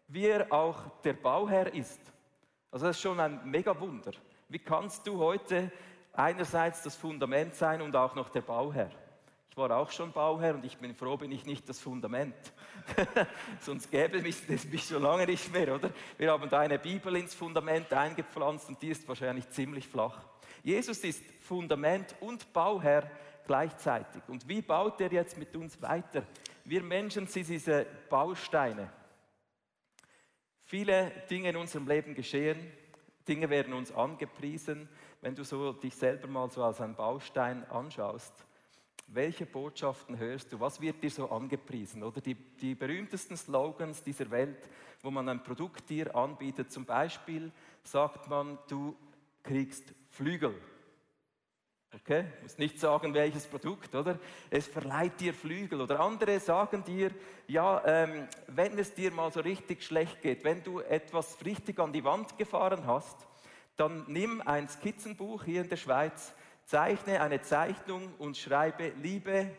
wie 0.08 0.26
er 0.26 0.52
auch 0.52 0.90
der 1.04 1.14
Bauherr 1.14 1.72
ist. 1.72 2.02
Also 2.72 2.88
das 2.88 2.96
ist 2.96 3.04
schon 3.04 3.20
ein 3.20 3.48
Megawunder. 3.48 4.14
Wie 4.50 4.58
kannst 4.58 5.06
du 5.06 5.20
heute 5.20 5.72
einerseits 6.14 6.82
das 6.82 6.96
Fundament 6.96 7.54
sein 7.54 7.84
und 7.84 7.96
auch 7.96 8.16
noch 8.16 8.30
der 8.30 8.42
Bauherr? 8.42 8.90
War 9.58 9.72
auch 9.72 9.90
schon 9.90 10.12
Bauherr 10.12 10.54
und 10.54 10.66
ich 10.66 10.78
bin 10.78 10.94
froh, 10.94 11.18
bin 11.18 11.32
ich 11.32 11.44
nicht 11.44 11.68
das 11.68 11.80
Fundament. 11.80 12.36
Sonst 13.60 13.90
gäbe 13.90 14.20
es 14.20 14.66
mich 14.66 14.84
schon 14.84 15.02
lange 15.02 15.26
nicht 15.26 15.52
mehr, 15.52 15.74
oder? 15.74 15.90
Wir 16.16 16.32
haben 16.32 16.48
da 16.48 16.60
eine 16.60 16.78
Bibel 16.78 17.16
ins 17.16 17.34
Fundament 17.34 17.92
eingepflanzt 17.92 18.70
und 18.70 18.80
die 18.80 18.90
ist 18.90 19.08
wahrscheinlich 19.08 19.50
ziemlich 19.50 19.88
flach. 19.88 20.22
Jesus 20.62 21.00
ist 21.00 21.24
Fundament 21.42 22.16
und 22.20 22.54
Bauherr 22.54 23.10
gleichzeitig. 23.48 24.22
Und 24.28 24.48
wie 24.48 24.62
baut 24.62 25.02
er 25.02 25.12
jetzt 25.12 25.40
mit 25.40 25.56
uns 25.56 25.82
weiter? 25.82 26.22
Wir 26.64 26.84
Menschen 26.84 27.26
sind 27.26 27.48
diese 27.48 27.88
Bausteine. 28.12 28.92
Viele 30.60 31.12
Dinge 31.32 31.50
in 31.50 31.56
unserem 31.56 31.88
Leben 31.88 32.14
geschehen, 32.14 32.60
Dinge 33.28 33.50
werden 33.50 33.74
uns 33.74 33.92
angepriesen. 33.92 34.88
Wenn 35.22 35.34
du 35.34 35.44
so 35.44 35.74
dich 35.74 35.96
selber 35.96 36.28
mal 36.28 36.48
so 36.52 36.64
als 36.64 36.80
ein 36.80 36.96
Baustein 36.96 37.68
anschaust, 37.72 38.47
welche 39.08 39.46
Botschaften 39.46 40.18
hörst 40.18 40.52
du? 40.52 40.60
Was 40.60 40.82
wird 40.82 41.02
dir 41.02 41.10
so 41.10 41.30
angepriesen? 41.30 42.04
Oder 42.04 42.22
die, 42.22 42.36
die 42.36 42.76
berühmtesten 42.76 43.38
Slogans 43.38 44.04
dieser 44.04 44.30
Welt, 44.30 44.68
wo 45.02 45.10
man 45.10 45.30
ein 45.30 45.44
Produkt 45.44 45.90
dir 45.90 46.16
anbietet. 46.16 46.72
Zum 46.72 46.86
Beispiel 46.86 47.52
sagt 47.84 48.28
man, 48.28 48.58
du 48.68 48.96
kriegst 49.44 49.94
Flügel. 50.10 50.56
Okay, 51.94 52.26
muss 52.42 52.58
nicht 52.58 52.80
sagen, 52.80 53.14
welches 53.14 53.48
Produkt, 53.48 53.96
oder? 53.96 54.20
Es 54.50 54.68
verleiht 54.68 55.20
dir 55.22 55.34
Flügel. 55.34 55.80
Oder 55.80 56.02
andere 56.02 56.40
sagen 56.40 56.84
dir, 56.84 57.12
ja, 57.48 57.82
ähm, 57.86 58.28
wenn 58.48 58.78
es 58.78 58.94
dir 58.94 59.12
mal 59.12 59.32
so 59.32 59.40
richtig 59.40 59.84
schlecht 59.84 60.22
geht, 60.22 60.44
wenn 60.44 60.64
du 60.64 60.82
etwas 60.82 61.44
richtig 61.46 61.80
an 61.80 61.94
die 61.94 62.04
Wand 62.04 62.38
gefahren 62.38 62.86
hast, 62.86 63.16
dann 63.78 64.04
nimm 64.08 64.42
ein 64.42 64.68
Skizzenbuch 64.68 65.46
hier 65.46 65.62
in 65.62 65.70
der 65.70 65.78
Schweiz 65.78 66.34
zeichne 66.68 67.22
eine 67.22 67.42
Zeichnung 67.42 68.14
und 68.18 68.36
schreibe, 68.36 68.92
liebe, 69.02 69.50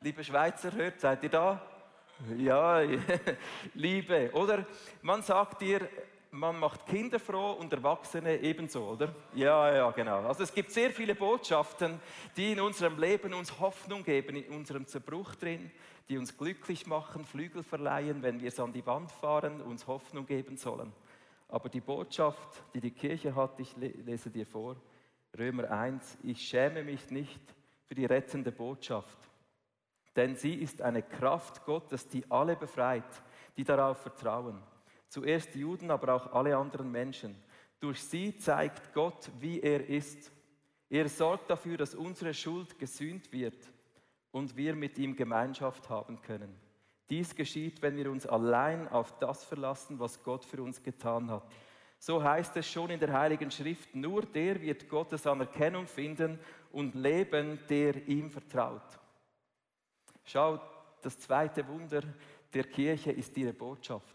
liebe 0.00 0.22
Schweizer, 0.22 0.72
hört, 0.72 1.00
seid 1.00 1.24
ihr 1.24 1.30
da? 1.30 1.60
Ja, 2.38 2.80
Liebe. 3.74 4.30
Oder 4.34 4.66
man 5.02 5.22
sagt 5.22 5.60
dir, 5.62 5.88
man 6.30 6.60
macht 6.60 6.86
Kinder 6.86 7.18
froh 7.18 7.54
und 7.54 7.72
Erwachsene 7.72 8.40
ebenso, 8.40 8.84
oder? 8.84 9.12
Ja, 9.34 9.74
ja, 9.74 9.90
genau. 9.90 10.24
Also 10.28 10.44
es 10.44 10.54
gibt 10.54 10.70
sehr 10.70 10.92
viele 10.92 11.16
Botschaften, 11.16 12.00
die 12.36 12.52
in 12.52 12.60
unserem 12.60 12.96
Leben 12.96 13.34
uns 13.34 13.58
Hoffnung 13.58 14.04
geben, 14.04 14.36
in 14.36 14.54
unserem 14.54 14.86
Zerbruch 14.86 15.34
drin, 15.34 15.72
die 16.08 16.16
uns 16.16 16.38
glücklich 16.38 16.86
machen, 16.86 17.24
Flügel 17.24 17.64
verleihen, 17.64 18.22
wenn 18.22 18.40
wir 18.40 18.48
es 18.48 18.60
an 18.60 18.72
die 18.72 18.86
Wand 18.86 19.10
fahren, 19.10 19.60
uns 19.60 19.88
Hoffnung 19.88 20.24
geben 20.24 20.56
sollen. 20.56 20.92
Aber 21.48 21.68
die 21.68 21.80
Botschaft, 21.80 22.62
die 22.74 22.80
die 22.80 22.92
Kirche 22.92 23.34
hat, 23.34 23.58
ich 23.58 23.76
lese 23.76 24.30
dir 24.30 24.46
vor, 24.46 24.76
Römer 25.36 25.70
1, 25.70 26.18
ich 26.22 26.40
schäme 26.46 26.84
mich 26.84 27.10
nicht 27.10 27.40
für 27.84 27.94
die 27.94 28.06
rettende 28.06 28.52
Botschaft, 28.52 29.18
denn 30.14 30.36
sie 30.36 30.54
ist 30.54 30.80
eine 30.80 31.02
Kraft 31.02 31.64
Gottes, 31.64 32.06
die 32.08 32.30
alle 32.30 32.56
befreit, 32.56 33.22
die 33.56 33.64
darauf 33.64 33.98
vertrauen. 33.98 34.62
Zuerst 35.08 35.54
die 35.54 35.60
Juden, 35.60 35.90
aber 35.90 36.14
auch 36.14 36.32
alle 36.32 36.56
anderen 36.56 36.90
Menschen. 36.90 37.36
Durch 37.80 38.02
sie 38.02 38.36
zeigt 38.36 38.92
Gott, 38.94 39.30
wie 39.40 39.60
er 39.60 39.88
ist. 39.88 40.32
Er 40.88 41.08
sorgt 41.08 41.50
dafür, 41.50 41.76
dass 41.76 41.94
unsere 41.94 42.32
Schuld 42.32 42.78
gesühnt 42.78 43.32
wird 43.32 43.70
und 44.30 44.56
wir 44.56 44.74
mit 44.74 44.98
ihm 44.98 45.16
Gemeinschaft 45.16 45.88
haben 45.88 46.20
können. 46.22 46.54
Dies 47.10 47.34
geschieht, 47.34 47.82
wenn 47.82 47.96
wir 47.96 48.10
uns 48.10 48.26
allein 48.26 48.88
auf 48.88 49.18
das 49.18 49.44
verlassen, 49.44 49.98
was 49.98 50.22
Gott 50.22 50.44
für 50.44 50.62
uns 50.62 50.82
getan 50.82 51.30
hat. 51.30 51.46
So 51.98 52.22
heißt 52.22 52.56
es 52.56 52.70
schon 52.70 52.90
in 52.90 53.00
der 53.00 53.12
Heiligen 53.12 53.50
Schrift, 53.50 53.94
nur 53.94 54.22
der 54.22 54.60
wird 54.60 54.88
Gottes 54.88 55.26
Anerkennung 55.26 55.86
finden 55.86 56.38
und 56.72 56.94
leben, 56.94 57.58
der 57.68 58.06
ihm 58.06 58.30
vertraut. 58.30 58.98
Schau, 60.24 60.60
das 61.02 61.18
zweite 61.18 61.66
Wunder 61.66 62.02
der 62.52 62.64
Kirche 62.64 63.12
ist 63.12 63.36
ihre 63.36 63.52
Botschaft. 63.52 64.14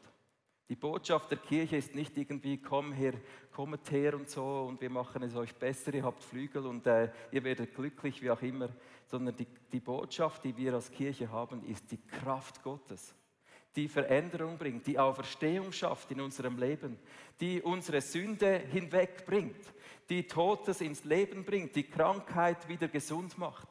Die 0.69 0.75
Botschaft 0.75 1.31
der 1.31 1.39
Kirche 1.39 1.77
ist 1.77 1.95
nicht 1.95 2.15
irgendwie, 2.15 2.61
komm 2.61 2.93
her, 2.93 3.13
kommt 3.51 3.89
her 3.89 4.13
und 4.13 4.29
so 4.29 4.65
und 4.67 4.79
wir 4.79 4.91
machen 4.91 5.23
es 5.23 5.35
euch 5.35 5.55
besser, 5.55 5.93
ihr 5.95 6.03
habt 6.03 6.23
Flügel 6.23 6.67
und 6.67 6.85
äh, 6.85 7.11
ihr 7.31 7.43
werdet 7.43 7.73
glücklich, 7.73 8.21
wie 8.21 8.29
auch 8.29 8.41
immer, 8.43 8.69
sondern 9.07 9.35
die, 9.35 9.47
die 9.71 9.79
Botschaft, 9.79 10.43
die 10.43 10.55
wir 10.55 10.75
als 10.75 10.91
Kirche 10.91 11.31
haben, 11.31 11.63
ist 11.63 11.91
die 11.91 11.97
Kraft 11.97 12.61
Gottes, 12.61 13.15
die 13.75 13.87
Veränderung 13.87 14.57
bringt, 14.57 14.87
die 14.87 14.99
Auferstehung 14.99 15.71
schafft 15.71 16.11
in 16.11 16.21
unserem 16.21 16.57
Leben, 16.57 16.97
die 17.39 17.61
unsere 17.61 18.01
Sünde 18.01 18.57
hinwegbringt, 18.57 19.73
die 20.09 20.27
Totes 20.27 20.81
ins 20.81 21.03
Leben 21.03 21.45
bringt, 21.45 21.75
die 21.75 21.83
Krankheit 21.83 22.67
wieder 22.67 22.87
gesund 22.87 23.37
macht. 23.37 23.67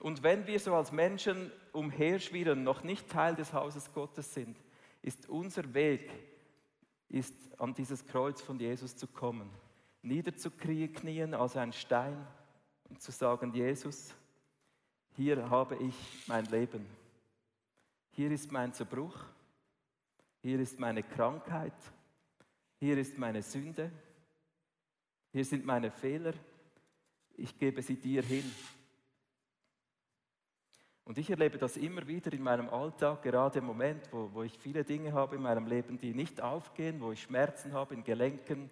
Und 0.00 0.22
wenn 0.22 0.46
wir 0.46 0.60
so 0.60 0.74
als 0.74 0.92
Menschen 0.92 1.50
umherschwirren, 1.72 2.62
noch 2.62 2.82
nicht 2.82 3.08
Teil 3.08 3.34
des 3.34 3.52
Hauses 3.52 3.92
Gottes 3.92 4.32
sind, 4.34 4.56
ist 5.02 5.28
unser 5.28 5.74
Weg, 5.74 6.10
ist 7.08 7.34
an 7.58 7.74
dieses 7.74 8.06
Kreuz 8.06 8.40
von 8.40 8.58
Jesus 8.58 8.96
zu 8.96 9.06
kommen, 9.06 9.50
niederzuknien 10.02 11.34
als 11.34 11.56
ein 11.56 11.72
Stein 11.72 12.26
und 12.88 13.00
zu 13.00 13.10
sagen, 13.12 13.52
Jesus, 13.52 14.14
hier 15.16 15.48
habe 15.50 15.76
ich 15.76 15.94
mein 16.26 16.44
Leben, 16.46 16.86
hier 18.18 18.32
ist 18.32 18.50
mein 18.50 18.72
Zerbruch, 18.72 19.14
hier 20.42 20.58
ist 20.58 20.80
meine 20.80 21.04
Krankheit, 21.04 21.72
hier 22.80 22.98
ist 22.98 23.16
meine 23.16 23.42
Sünde, 23.42 23.92
hier 25.30 25.44
sind 25.44 25.64
meine 25.64 25.92
Fehler, 25.92 26.32
ich 27.36 27.56
gebe 27.56 27.80
sie 27.80 27.94
dir 27.94 28.24
hin. 28.24 28.52
Und 31.04 31.16
ich 31.16 31.30
erlebe 31.30 31.58
das 31.58 31.76
immer 31.76 32.08
wieder 32.08 32.32
in 32.32 32.42
meinem 32.42 32.68
Alltag, 32.70 33.22
gerade 33.22 33.60
im 33.60 33.66
Moment, 33.66 34.12
wo, 34.12 34.28
wo 34.32 34.42
ich 34.42 34.58
viele 34.58 34.82
Dinge 34.82 35.12
habe 35.12 35.36
in 35.36 35.42
meinem 35.42 35.68
Leben, 35.68 35.96
die 35.96 36.12
nicht 36.12 36.40
aufgehen, 36.40 37.00
wo 37.00 37.12
ich 37.12 37.22
Schmerzen 37.22 37.72
habe 37.72 37.94
in 37.94 38.02
Gelenken, 38.02 38.68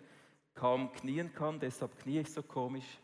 kaum 0.55 0.91
knien 0.91 1.33
kann, 1.33 1.61
deshalb 1.61 1.97
knie 1.99 2.19
ich 2.19 2.33
so 2.33 2.43
komisch. 2.43 2.99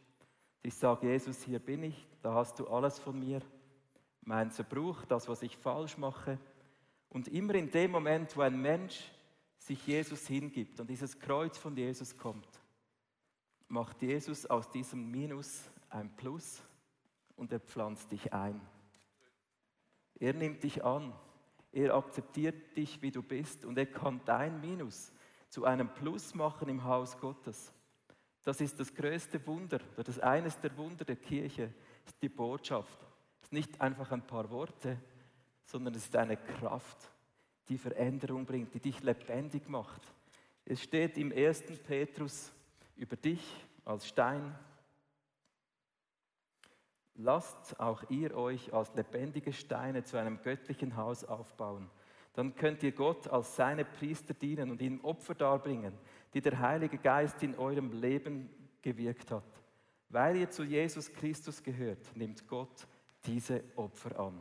Ich 0.61 0.75
sage, 0.75 1.07
Jesus, 1.07 1.45
hier 1.45 1.61
bin 1.61 1.85
ich, 1.85 2.05
da 2.21 2.35
hast 2.35 2.59
du 2.59 2.67
alles 2.67 2.99
von 2.99 3.17
mir, 3.17 3.43
mein 4.23 4.51
Zerbruch, 4.51 5.05
das, 5.05 5.29
was 5.29 5.43
ich 5.43 5.57
falsch 5.57 5.99
mache. 5.99 6.39
Und 7.09 7.29
immer 7.29 7.55
in 7.55 7.71
dem 7.71 7.91
Moment, 7.91 8.37
wo 8.37 8.41
ein 8.41 8.61
Mensch 8.61 9.11
sich 9.59 9.87
Jesus 9.87 10.27
hingibt 10.27 10.81
und 10.81 10.89
dieses 10.89 11.19
Kreuz 11.19 11.59
von 11.59 11.77
Jesus 11.77 12.17
kommt, 12.17 12.49
macht 13.69 14.03
Jesus 14.03 14.47
aus 14.47 14.71
diesem 14.71 15.11
Minus 15.11 15.71
ein 15.89 16.15
Plus 16.17 16.63
und 17.37 17.53
er 17.53 17.61
pflanzt 17.61 18.11
dich 18.11 18.33
ein. 18.33 18.61
Er 20.19 20.35
nimmt 20.35 20.63
dich 20.63 20.85
an. 20.85 21.13
Er 21.73 21.95
akzeptiert 21.95 22.77
dich, 22.77 23.01
wie 23.03 23.11
du 23.11 23.23
bist. 23.23 23.65
Und 23.65 23.79
er 23.79 23.87
kann 23.87 24.21
dein 24.25 24.61
Minus 24.61 25.11
zu 25.49 25.65
einem 25.65 25.93
Plus 25.93 26.35
machen 26.35 26.69
im 26.69 26.85
Haus 26.85 27.19
Gottes. 27.19 27.73
Das 28.43 28.61
ist 28.61 28.79
das 28.79 28.95
größte 28.95 29.45
Wunder, 29.47 29.81
das 29.97 30.09
ist 30.09 30.23
eines 30.23 30.59
der 30.59 30.77
Wunder 30.77 31.05
der 31.05 31.17
Kirche, 31.17 31.73
ist 32.05 32.21
die 32.21 32.29
Botschaft. 32.29 32.99
Ist 33.53 33.69
nicht 33.69 33.81
einfach 33.83 34.11
ein 34.13 34.27
paar 34.27 34.49
Worte, 34.49 34.99
sondern 35.67 35.95
es 35.95 36.05
ist 36.05 36.17
eine 36.17 36.39
Kraft, 36.39 36.97
die 37.69 37.77
Veränderung 37.77 38.47
bringt, 38.47 38.73
die 38.73 38.81
dich 38.81 39.03
lebendig 39.03 39.69
macht. 39.69 40.01
Es 40.65 40.83
steht 40.83 41.19
im 41.19 41.31
1. 41.31 41.65
Petrus 41.87 42.51
über 42.97 43.15
dich 43.15 43.43
als 43.85 44.09
Stein, 44.09 44.59
Lasst 47.15 47.79
auch 47.79 48.09
ihr 48.09 48.35
euch 48.35 48.73
als 48.73 48.95
lebendige 48.95 49.53
Steine 49.53 50.03
zu 50.03 50.17
einem 50.17 50.41
göttlichen 50.41 50.97
Haus 50.97 51.23
aufbauen. 51.23 51.91
Dann 52.33 52.55
könnt 52.55 52.83
ihr 52.83 52.93
Gott 52.93 53.29
als 53.29 53.55
seine 53.55 53.85
Priester 53.85 54.33
dienen 54.33 54.71
und 54.71 54.81
ihm 54.81 55.05
Opfer 55.05 55.35
darbringen, 55.35 55.93
die 56.33 56.41
der 56.41 56.59
Heilige 56.59 56.97
Geist 56.97 57.43
in 57.43 57.59
eurem 57.59 57.93
Leben 57.93 58.49
gewirkt 58.81 59.31
hat. 59.31 59.45
Weil 60.09 60.37
ihr 60.37 60.49
zu 60.49 60.65
Jesus 60.65 61.13
Christus 61.13 61.63
gehört, 61.63 62.17
nimmt 62.17 62.49
Gott 62.49 62.89
diese 63.25 63.63
Opfer 63.77 64.19
an. 64.19 64.39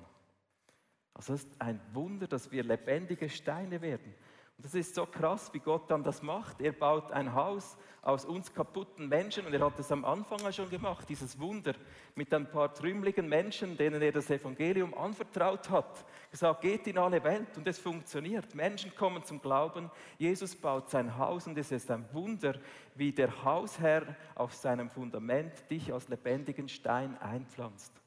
Also 1.14 1.34
es 1.34 1.44
ist 1.44 1.52
ein 1.60 1.80
Wunder, 1.94 2.28
dass 2.28 2.52
wir 2.52 2.64
lebendige 2.64 3.30
Steine 3.30 3.82
werden. 3.82 4.14
Das 4.62 4.76
ist 4.76 4.94
so 4.94 5.08
krass, 5.08 5.52
wie 5.54 5.60
Gott 5.60 5.90
dann 5.90 6.04
das 6.04 6.22
macht. 6.22 6.62
Er 6.62 6.72
baut 6.72 7.12
ein 7.12 7.34
Haus 7.34 7.76
aus 8.04 8.26
uns 8.26 8.54
kaputten 8.54 9.10
Menschen 9.10 9.46
und 9.46 9.54
er 9.54 9.66
hat 9.66 9.80
es 9.80 9.92
am 9.92 10.06
Anfang 10.06 10.52
schon 10.54 10.70
gemacht, 10.70 11.10
dieses 11.10 11.40
Wunder 11.40 11.74
mit 12.14 12.32
ein 12.34 12.50
paar 12.50 12.74
trümmeligen 12.74 13.28
Menschen, 13.28 13.76
denen 13.76 14.02
er 14.02 14.12
das 14.12 14.30
Evangelium 14.30 14.94
anvertraut 14.94 15.70
hat. 15.70 16.06
Gesagt, 16.30 16.62
geht 16.62 16.86
in 16.88 17.00
alle 17.00 17.24
Welt 17.24 17.58
und 17.58 17.68
es 17.68 17.80
funktioniert. 17.80 18.54
Menschen 18.54 18.94
kommen 18.96 19.24
zum 19.24 19.42
Glauben, 19.42 19.90
Jesus 20.20 20.56
baut 20.56 20.90
sein 20.90 21.18
Haus 21.18 21.48
und 21.48 21.58
es 21.58 21.72
ist 21.72 21.90
ein 21.90 22.06
Wunder, 22.14 22.60
wie 22.94 23.12
der 23.12 23.44
Hausherr 23.44 24.16
auf 24.36 24.54
seinem 24.54 24.90
Fundament 24.90 25.70
dich 25.72 25.92
als 25.92 26.08
lebendigen 26.08 26.70
Stein 26.70 27.18
einpflanzt. 27.20 28.01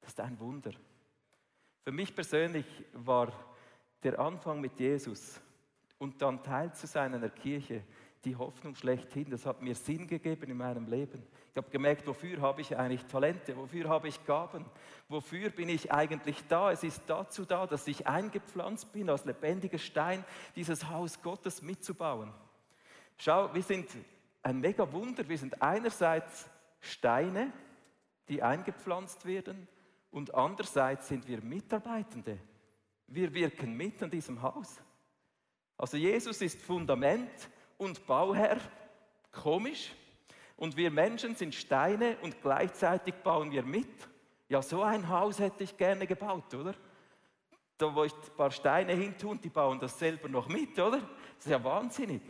Das 0.00 0.10
ist 0.10 0.20
ein 0.20 0.38
Wunder. 0.40 0.72
Für 1.84 1.92
mich 1.92 2.14
persönlich 2.14 2.66
war 2.92 3.32
der 4.02 4.18
Anfang 4.18 4.60
mit 4.60 4.78
Jesus 4.78 5.40
und 5.98 6.20
dann 6.22 6.42
Teil 6.42 6.72
zu 6.74 6.86
sein 6.86 7.14
einer 7.14 7.30
Kirche, 7.30 7.82
die 8.24 8.36
Hoffnung 8.36 8.74
schlechthin, 8.74 9.30
das 9.30 9.46
hat 9.46 9.62
mir 9.62 9.74
Sinn 9.74 10.06
gegeben 10.06 10.50
in 10.50 10.56
meinem 10.56 10.86
Leben. 10.86 11.22
Ich 11.50 11.56
habe 11.56 11.70
gemerkt, 11.70 12.06
wofür 12.06 12.40
habe 12.40 12.60
ich 12.60 12.76
eigentlich 12.76 13.04
Talente, 13.06 13.56
wofür 13.56 13.88
habe 13.88 14.08
ich 14.08 14.24
Gaben, 14.26 14.64
wofür 15.08 15.50
bin 15.50 15.68
ich 15.68 15.92
eigentlich 15.92 16.44
da. 16.48 16.72
Es 16.72 16.82
ist 16.82 17.02
dazu 17.06 17.44
da, 17.44 17.66
dass 17.66 17.86
ich 17.86 18.06
eingepflanzt 18.06 18.92
bin, 18.92 19.08
als 19.08 19.24
lebendiger 19.24 19.78
Stein 19.78 20.24
dieses 20.56 20.88
Haus 20.88 21.22
Gottes 21.22 21.62
mitzubauen. 21.62 22.32
Schau, 23.18 23.54
wir 23.54 23.62
sind 23.62 23.88
ein 24.42 24.60
mega 24.60 24.90
Wunder. 24.92 25.28
Wir 25.28 25.38
sind 25.38 25.62
einerseits 25.62 26.48
Steine, 26.80 27.52
die 28.28 28.42
eingepflanzt 28.42 29.24
werden, 29.26 29.68
und 30.10 30.34
andererseits 30.34 31.08
sind 31.08 31.26
wir 31.26 31.40
Mitarbeitende. 31.40 32.38
Wir 33.06 33.32
wirken 33.32 33.76
mit 33.76 34.02
an 34.02 34.10
diesem 34.10 34.40
Haus. 34.42 34.80
Also 35.76 35.96
Jesus 35.96 36.40
ist 36.42 36.60
Fundament 36.60 37.48
und 37.76 38.06
Bauherr, 38.06 38.58
komisch. 39.32 39.94
Und 40.56 40.76
wir 40.76 40.90
Menschen 40.90 41.36
sind 41.36 41.54
Steine 41.54 42.16
und 42.22 42.42
gleichzeitig 42.42 43.14
bauen 43.22 43.52
wir 43.52 43.62
mit. 43.62 44.08
Ja, 44.48 44.60
so 44.60 44.82
ein 44.82 45.08
Haus 45.08 45.38
hätte 45.38 45.62
ich 45.62 45.76
gerne 45.76 46.06
gebaut, 46.06 46.52
oder? 46.54 46.74
Da, 47.76 47.94
wo 47.94 48.02
ich 48.02 48.12
ein 48.12 48.36
paar 48.36 48.50
Steine 48.50 48.92
hintun, 48.92 49.40
die 49.40 49.50
bauen 49.50 49.78
das 49.78 49.96
selber 49.96 50.28
noch 50.28 50.48
mit, 50.48 50.76
oder? 50.78 50.98
Das 51.36 51.46
ist 51.46 51.50
ja 51.50 51.62
wahnsinnig. 51.62 52.22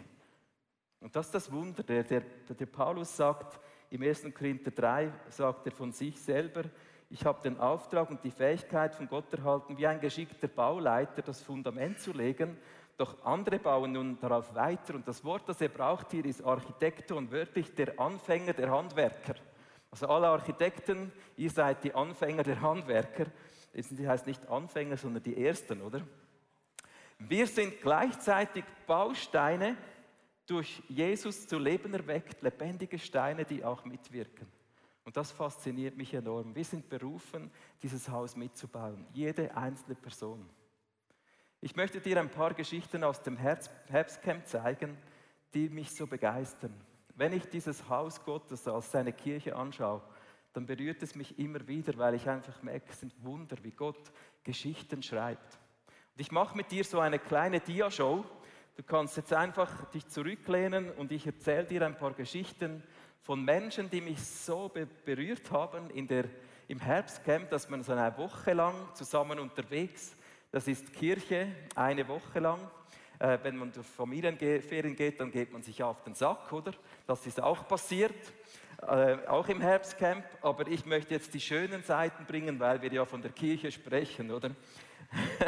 Und 1.01 1.15
das 1.17 1.27
ist 1.27 1.35
das 1.35 1.51
Wunder. 1.51 1.83
Der, 1.83 2.03
der, 2.03 2.21
der 2.21 2.67
Paulus 2.67 3.17
sagt 3.17 3.59
im 3.89 4.03
1. 4.03 4.27
Korinther 4.35 4.73
3, 4.73 5.11
sagt 5.31 5.67
er 5.67 5.73
von 5.73 5.93
sich 5.93 6.21
selber, 6.21 6.65
ich 7.11 7.25
habe 7.25 7.43
den 7.43 7.59
Auftrag 7.59 8.11
und 8.11 8.23
die 8.23 8.31
Fähigkeit 8.31 8.95
von 8.95 9.09
Gott 9.09 9.33
erhalten, 9.33 9.79
wie 9.79 9.87
ein 9.87 10.01
geschickter 10.01 10.49
Bauleiter 10.49 11.23
das 11.23 11.43
Fundament 11.43 12.01
zu 12.01 12.13
legen 12.13 12.59
doch 12.99 13.25
andere 13.25 13.61
bauen 13.61 13.93
nun 13.93 14.19
darauf 14.19 14.55
weiter. 14.55 14.97
Und 14.97 15.07
das 15.07 15.25
Wort, 15.25 15.49
das 15.49 15.61
er 15.61 15.69
braucht 15.69 16.11
hier, 16.11 16.25
ist 16.25 16.45
Architekton, 16.45 17.31
wörtlich 17.31 17.73
der 17.75 17.99
Anfänger 17.99 18.53
der 18.53 18.71
Handwerker. 18.71 19.37
Also 19.91 20.09
alle 20.09 20.27
Architekten, 20.27 21.13
ihr 21.37 21.51
seid 21.51 21.85
die 21.85 21.95
Anfänger 21.95 22.43
der 22.43 22.61
Handwerker. 22.61 23.27
Das 23.73 23.91
heißt 23.91 24.27
nicht 24.27 24.47
Anfänger, 24.49 24.97
sondern 24.97 25.23
die 25.23 25.47
Ersten, 25.47 25.81
oder? 25.81 26.03
Wir 27.21 27.47
sind 27.47 27.81
gleichzeitig 27.81 28.65
Bausteine, 28.87 29.77
durch 30.47 30.83
Jesus 30.89 31.47
zu 31.47 31.59
Leben 31.59 31.93
erweckt, 31.93 32.43
lebendige 32.43 32.99
Steine, 32.99 33.45
die 33.45 33.63
auch 33.63 33.85
mitwirken. 33.85 34.47
Und 35.09 35.17
das 35.17 35.33
fasziniert 35.33 35.97
mich 35.97 36.13
enorm. 36.13 36.55
Wir 36.55 36.67
sind 36.67 36.91
berufen, 36.91 37.51
dieses 37.83 38.11
Haus 38.11 38.37
mitzubauen, 38.37 39.07
jede 39.15 39.57
einzelne 39.57 39.95
Person. 39.95 40.47
Ich 41.63 41.75
möchte 41.77 41.99
dir 41.99 42.21
ein 42.21 42.29
paar 42.29 42.53
Geschichten 42.53 43.03
aus 43.03 43.23
dem 43.23 43.39
Herbstcamp 43.39 44.47
zeigen, 44.47 44.99
die 45.55 45.71
mich 45.71 45.97
so 45.97 46.07
begeistern. 46.07 46.75
Wenn 47.15 47.33
ich 47.33 47.49
dieses 47.49 47.89
Haus 47.89 48.23
Gottes 48.23 48.69
als 48.69 48.93
seine 48.93 49.15
Kirche 49.15 49.57
anschaue, 49.57 50.03
dann 50.53 50.67
berührt 50.67 51.03
es 51.03 51.15
mich 51.15 51.39
immer 51.39 51.67
wieder, 51.67 51.97
weil 51.97 52.13
ich 52.13 52.29
einfach 52.29 52.63
merke, 52.63 52.91
es 52.91 53.01
sind 53.01 53.15
Wunder, 53.25 53.57
wie 53.63 53.71
Gott 53.71 54.13
Geschichten 54.45 55.03
schreibt. 55.03 55.59
Und 55.87 56.21
ich 56.21 56.33
mache 56.33 56.55
mit 56.55 56.71
dir 56.71 56.85
so 56.85 57.01
eine 57.01 57.19
kleine 57.19 57.61
Dia-Show. 57.61 58.27
Du 58.77 58.83
kannst 58.83 59.17
jetzt 59.17 59.33
einfach 59.33 59.87
dich 59.87 60.07
zurücklehnen 60.07 60.91
und 60.91 61.13
ich 61.13 61.27
erzähle 61.27 61.65
dir 61.65 61.87
ein 61.87 61.97
paar 61.97 62.13
Geschichten 62.13 62.83
von 63.23 63.45
Menschen, 63.45 63.91
die 63.91 64.01
mich 64.01 64.23
so 64.23 64.69
be 64.69 64.87
berührt 65.05 65.51
haben 65.51 65.91
in 65.91 66.07
der, 66.09 66.25
im 66.69 66.81
Herbstcamp, 66.81 67.51
dass 67.51 67.69
man 67.69 67.83
so 67.83 67.93
eine 67.93 68.17
Woche 68.17 68.53
lang 68.53 68.75
zusammen 68.95 69.39
unterwegs 69.39 70.15
das 70.51 70.67
ist 70.67 70.95
Kirche 70.95 71.55
eine 71.75 72.09
Woche 72.09 72.41
lang. 72.41 72.59
Äh, 73.19 73.39
wenn 73.43 73.57
man 73.57 73.71
durch 73.71 73.87
Familienferien 73.87 74.97
geht, 74.97 75.21
dann 75.21 75.31
geht 75.31 75.53
man 75.53 75.63
sich 75.63 75.83
auf 75.83 76.03
den 76.03 76.15
Sack, 76.15 76.51
oder? 76.53 76.73
Das 77.07 77.27
ist 77.27 77.43
auch 77.43 77.69
passiert, 77.69 78.15
äh, 78.81 79.19
auch 79.27 79.47
im 79.49 79.61
Herbstcamp. 79.61 80.25
Aber 80.41 80.67
ich 80.69 80.87
möchte 80.87 81.13
jetzt 81.13 81.35
die 81.35 81.41
schönen 81.41 81.83
Seiten 81.83 82.25
bringen, 82.25 82.59
weil 82.61 82.81
wir 82.81 82.91
ja 82.91 83.05
von 83.05 83.21
der 83.21 83.33
Kirche 83.33 83.71
sprechen, 83.71 84.31
oder? 84.31 84.53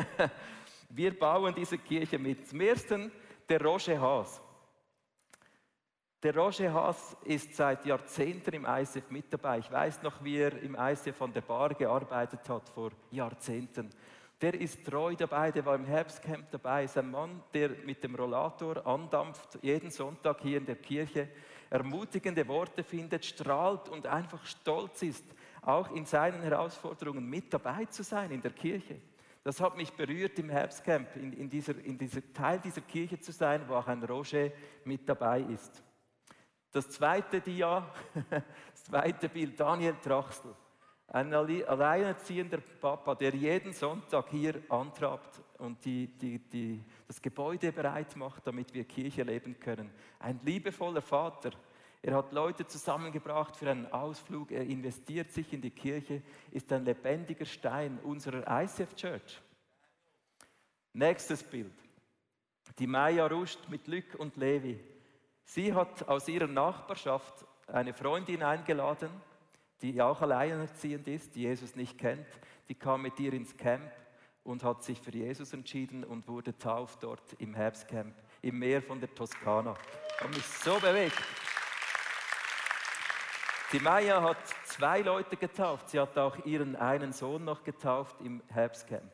wir 0.91 1.19
bauen 1.19 1.55
diese 1.55 1.79
Kirche 1.79 2.19
mit. 2.19 2.47
Zum 2.47 2.61
Ersten 2.61 3.11
der 3.49 3.63
Roger 3.63 3.99
Haas. 3.99 4.43
Der 6.23 6.37
Roger 6.37 6.71
Haas 6.75 7.17
ist 7.25 7.55
seit 7.55 7.87
Jahrzehnten 7.87 8.53
im 8.53 8.67
ICF 8.67 9.11
mit 9.11 9.33
dabei. 9.33 9.61
Ich 9.61 9.73
weiß 9.73 10.03
noch, 10.03 10.23
wie 10.23 10.37
er 10.37 10.61
im 10.61 10.77
ICF 10.79 11.17
von 11.17 11.33
der 11.33 11.41
Bar 11.41 11.73
gearbeitet 11.73 12.47
hat 12.47 12.69
vor 12.69 12.91
Jahrzehnten. 13.11 13.89
Der 14.39 14.53
ist 14.53 14.85
treu 14.85 15.15
dabei, 15.15 15.51
der 15.51 15.65
war 15.65 15.77
im 15.77 15.87
Herbstcamp 15.87 16.51
dabei. 16.51 16.85
Ist 16.85 16.99
ein 16.99 17.11
Mann, 17.11 17.43
der 17.55 17.71
mit 17.87 18.05
dem 18.05 18.15
Rollator 18.15 18.87
andampft, 18.87 19.59
jeden 19.63 19.91
Sonntag 19.91 20.43
hier 20.43 20.59
in 20.59 20.67
der 20.67 20.77
Kirche, 20.77 21.29
ermutigende 21.71 22.47
Worte 22.49 22.85
findet, 22.85 23.25
strahlt 23.25 23.89
und 23.89 24.07
einfach 24.07 24.45
stolz 24.45 25.01
ist, 25.03 25.25
auch 25.63 25.91
in 25.93 26.05
seinen 26.05 26.43
Herausforderungen 26.43 27.25
mit 27.25 27.51
dabei 27.51 27.87
zu 27.87 28.03
sein 28.03 28.31
in 28.31 28.43
der 28.43 28.53
Kirche. 28.53 29.01
Das 29.43 29.59
hat 29.59 29.75
mich 29.75 29.91
berührt 29.91 30.39
im 30.39 30.51
Herbstcamp, 30.51 31.17
in, 31.17 31.33
in, 31.33 31.49
dieser, 31.49 31.79
in 31.83 31.97
dieser 31.97 32.31
Teil 32.35 32.59
dieser 32.59 32.83
Kirche 32.83 33.19
zu 33.19 33.33
sein, 33.33 33.63
wo 33.67 33.77
auch 33.77 33.87
ein 33.87 34.05
Roger 34.05 34.51
mit 34.85 35.09
dabei 35.09 35.41
ist. 35.41 35.83
Das 36.73 36.89
zweite 36.89 37.41
Dia, 37.41 37.93
das 38.31 38.85
zweite 38.85 39.29
Bild, 39.29 39.59
Daniel 39.59 39.97
Trachsel. 40.03 40.55
Ein 41.09 41.35
alleinerziehender 41.35 42.59
Papa, 42.59 43.17
der 43.17 43.35
jeden 43.35 43.73
Sonntag 43.73 44.29
hier 44.31 44.63
antrabt 44.69 45.43
und 45.59 45.85
die, 45.85 46.07
die, 46.07 46.39
die, 46.39 46.85
das 47.09 47.21
Gebäude 47.21 47.73
bereit 47.73 48.15
macht, 48.15 48.47
damit 48.47 48.73
wir 48.73 48.85
Kirche 48.85 49.25
leben 49.25 49.59
können. 49.59 49.91
Ein 50.21 50.39
liebevoller 50.45 51.03
Vater. 51.03 51.51
Er 52.01 52.15
hat 52.15 52.33
Leute 52.33 52.65
zusammengebracht 52.65 53.57
für 53.57 53.69
einen 53.69 53.91
Ausflug. 53.93 54.53
Er 54.53 54.63
investiert 54.63 55.33
sich 55.33 55.53
in 55.53 55.61
die 55.61 55.73
Kirche, 55.73 56.23
ist 56.53 56.73
ein 56.73 56.85
lebendiger 56.85 57.45
Stein 57.45 57.99
unserer 58.05 58.45
ICF 58.63 58.95
Church. 58.95 59.43
Nächstes 60.93 61.43
Bild. 61.43 61.75
Die 62.79 62.87
Maya 62.87 63.27
Rust 63.27 63.69
mit 63.69 63.89
Lück 63.89 64.15
und 64.17 64.37
Levi. 64.37 64.79
Sie 65.53 65.75
hat 65.75 66.09
aus 66.09 66.29
ihrer 66.29 66.47
Nachbarschaft 66.47 67.45
eine 67.67 67.93
Freundin 67.93 68.41
eingeladen, 68.45 69.11
die 69.83 70.01
auch 70.01 70.23
alleinerziehend 70.23 71.09
ist, 71.09 71.35
die 71.35 71.41
Jesus 71.41 71.75
nicht 71.75 71.99
kennt. 71.99 72.29
Die 72.69 72.77
kam 72.77 73.03
mit 73.03 73.19
ihr 73.19 73.33
ins 73.33 73.57
Camp 73.57 73.91
und 74.45 74.63
hat 74.63 74.85
sich 74.85 75.01
für 75.01 75.11
Jesus 75.11 75.53
entschieden 75.53 76.05
und 76.05 76.29
wurde 76.29 76.57
tauft 76.57 77.03
dort 77.03 77.33
im 77.39 77.53
Herbstcamp 77.55 78.15
im 78.43 78.61
Meer 78.61 78.81
von 78.81 79.01
der 79.01 79.13
Toskana. 79.13 79.75
Hat 80.21 80.31
mich 80.33 80.47
so 80.47 80.79
bewegt. 80.79 81.19
Die 83.73 83.81
Maya 83.81 84.23
hat 84.23 84.47
zwei 84.67 85.01
Leute 85.01 85.37
getauft. 85.37 85.91
Sie 85.91 85.99
hat 85.99 86.17
auch 86.17 86.47
ihren 86.47 86.77
einen 86.77 87.13
Sohn 87.13 87.45
noch 87.45 87.65
getauft 87.65 88.21
im 88.21 88.41
Herbstcamp. 88.51 89.11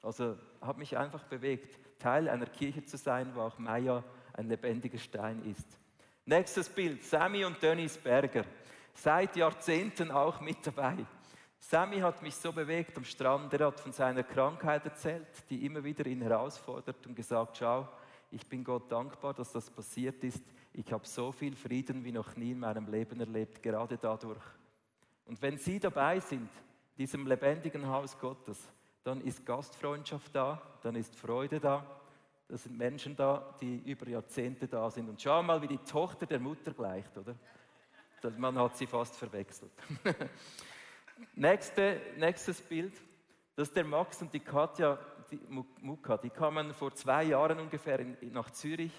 Also 0.00 0.38
hat 0.62 0.78
mich 0.78 0.96
einfach 0.96 1.24
bewegt, 1.24 1.78
Teil 1.98 2.30
einer 2.30 2.46
Kirche 2.46 2.86
zu 2.86 2.96
sein, 2.96 3.34
wo 3.34 3.42
auch 3.42 3.58
Maya 3.58 4.02
ein 4.34 4.48
lebendiger 4.48 4.98
Stein 4.98 5.42
ist. 5.44 5.66
Nächstes 6.26 6.68
Bild, 6.68 7.02
Sammy 7.02 7.44
und 7.44 7.62
Dennis 7.62 7.98
Berger. 7.98 8.44
Seit 8.94 9.36
Jahrzehnten 9.36 10.10
auch 10.10 10.40
mit 10.40 10.66
dabei. 10.66 10.96
Sammy 11.58 11.98
hat 12.00 12.22
mich 12.22 12.34
so 12.34 12.52
bewegt 12.52 12.96
am 12.96 13.04
Strand. 13.04 13.52
Er 13.54 13.66
hat 13.66 13.80
von 13.80 13.92
seiner 13.92 14.22
Krankheit 14.22 14.84
erzählt, 14.84 15.26
die 15.48 15.64
immer 15.64 15.82
wieder 15.82 16.06
ihn 16.06 16.20
herausfordert 16.20 17.06
und 17.06 17.14
gesagt, 17.14 17.56
schau, 17.56 17.88
ich 18.30 18.46
bin 18.46 18.64
Gott 18.64 18.90
dankbar, 18.90 19.32
dass 19.32 19.52
das 19.52 19.70
passiert 19.70 20.22
ist. 20.24 20.44
Ich 20.72 20.92
habe 20.92 21.06
so 21.06 21.32
viel 21.32 21.54
Frieden 21.54 22.04
wie 22.04 22.12
noch 22.12 22.36
nie 22.36 22.50
in 22.52 22.58
meinem 22.58 22.90
Leben 22.90 23.18
erlebt, 23.20 23.62
gerade 23.62 23.96
dadurch. 23.96 24.42
Und 25.24 25.40
wenn 25.40 25.56
Sie 25.56 25.78
dabei 25.78 26.20
sind, 26.20 26.50
diesem 26.98 27.26
lebendigen 27.26 27.86
Haus 27.88 28.18
Gottes, 28.18 28.58
dann 29.02 29.20
ist 29.20 29.46
Gastfreundschaft 29.46 30.34
da, 30.34 30.60
dann 30.82 30.96
ist 30.96 31.14
Freude 31.16 31.60
da, 31.60 31.84
das 32.54 32.62
sind 32.62 32.78
Menschen 32.78 33.16
da, 33.16 33.52
die 33.60 33.78
über 33.78 34.06
Jahrzehnte 34.06 34.68
da 34.68 34.88
sind. 34.88 35.08
Und 35.08 35.20
schau 35.20 35.42
mal, 35.42 35.60
wie 35.60 35.66
die 35.66 35.78
Tochter 35.78 36.24
der 36.24 36.38
Mutter 36.38 36.72
gleicht, 36.72 37.18
oder? 37.18 37.34
Man 38.38 38.56
hat 38.56 38.76
sie 38.76 38.86
fast 38.86 39.16
verwechselt. 39.16 39.72
Nächste, 41.34 42.00
nächstes 42.16 42.62
Bild. 42.62 42.94
Das 43.56 43.66
ist 43.66 43.76
der 43.76 43.82
Max 43.82 44.22
und 44.22 44.32
die 44.32 44.38
Katja 44.38 45.00
die 45.32 45.40
Muka. 45.80 46.16
Die 46.16 46.30
kamen 46.30 46.72
vor 46.72 46.94
zwei 46.94 47.24
Jahren 47.24 47.58
ungefähr 47.58 47.98
in, 47.98 48.16
nach 48.32 48.50
Zürich 48.52 48.92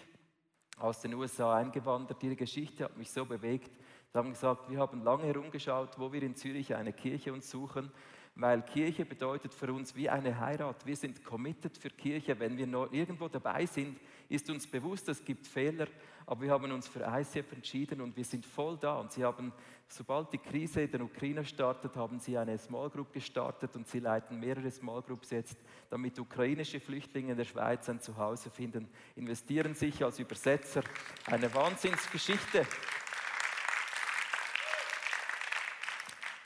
aus 0.78 1.00
den 1.00 1.14
USA 1.14 1.56
eingewandert. 1.56 2.22
Ihre 2.24 2.36
Geschichte 2.36 2.84
hat 2.84 2.98
mich 2.98 3.10
so 3.10 3.26
bewegt. 3.26 3.72
Sie 4.12 4.18
haben 4.18 4.32
gesagt, 4.32 4.70
wir 4.70 4.80
haben 4.80 5.02
lange 5.02 5.24
herumgeschaut, 5.24 5.98
wo 5.98 6.12
wir 6.12 6.24
in 6.24 6.36
Zürich 6.36 6.76
eine 6.76 6.92
Kirche 6.92 7.32
uns 7.32 7.50
suchen 7.50 7.90
weil 8.36 8.62
Kirche 8.64 9.06
bedeutet 9.06 9.54
für 9.54 9.72
uns 9.72 9.96
wie 9.96 10.10
eine 10.10 10.38
Heirat. 10.38 10.86
Wir 10.86 10.98
sind 10.98 11.24
committed 11.24 11.78
für 11.78 11.90
Kirche. 11.90 12.38
Wenn 12.38 12.58
wir 12.58 12.68
noch 12.68 12.92
irgendwo 12.92 13.30
dabei 13.30 13.66
sind, 13.66 13.98
ist 14.28 14.50
uns 14.50 14.68
bewusst, 14.68 15.08
es 15.08 15.24
gibt 15.24 15.48
Fehler, 15.48 15.88
aber 16.26 16.42
wir 16.42 16.52
haben 16.52 16.70
uns 16.72 16.88
für 16.88 17.00
ICF 17.02 17.54
entschieden 17.54 18.02
und 18.02 18.18
wir 18.18 18.26
sind 18.26 18.46
voll 18.46 18.78
da. 18.78 18.96
Und 18.96 19.14
sie 19.14 19.24
haben, 19.24 19.54
sobald 19.88 20.34
die 20.34 20.38
Krise 20.38 20.82
in 20.82 20.92
der 20.92 21.02
Ukraine 21.02 21.46
startet, 21.46 21.96
haben 21.96 22.20
sie 22.20 22.38
eine 22.38 22.58
Small 22.58 22.90
Group 22.90 23.14
gestartet 23.14 23.74
und 23.76 23.88
sie 23.88 24.00
leiten 24.00 24.40
mehrere 24.40 24.70
Small 24.70 25.02
Groups 25.02 25.30
jetzt, 25.30 25.58
damit 25.90 26.20
ukrainische 26.20 26.82
Flüchtlinge 26.82 27.32
in 27.32 27.38
der 27.38 27.46
Schweiz 27.46 27.88
ein 27.88 28.02
Zuhause 28.02 28.50
finden, 28.50 28.90
investieren 29.16 29.76
sich 29.76 30.04
als 30.04 30.20
Übersetzer. 30.20 30.84
Eine 31.28 31.54
Wahnsinnsgeschichte. 31.54 32.66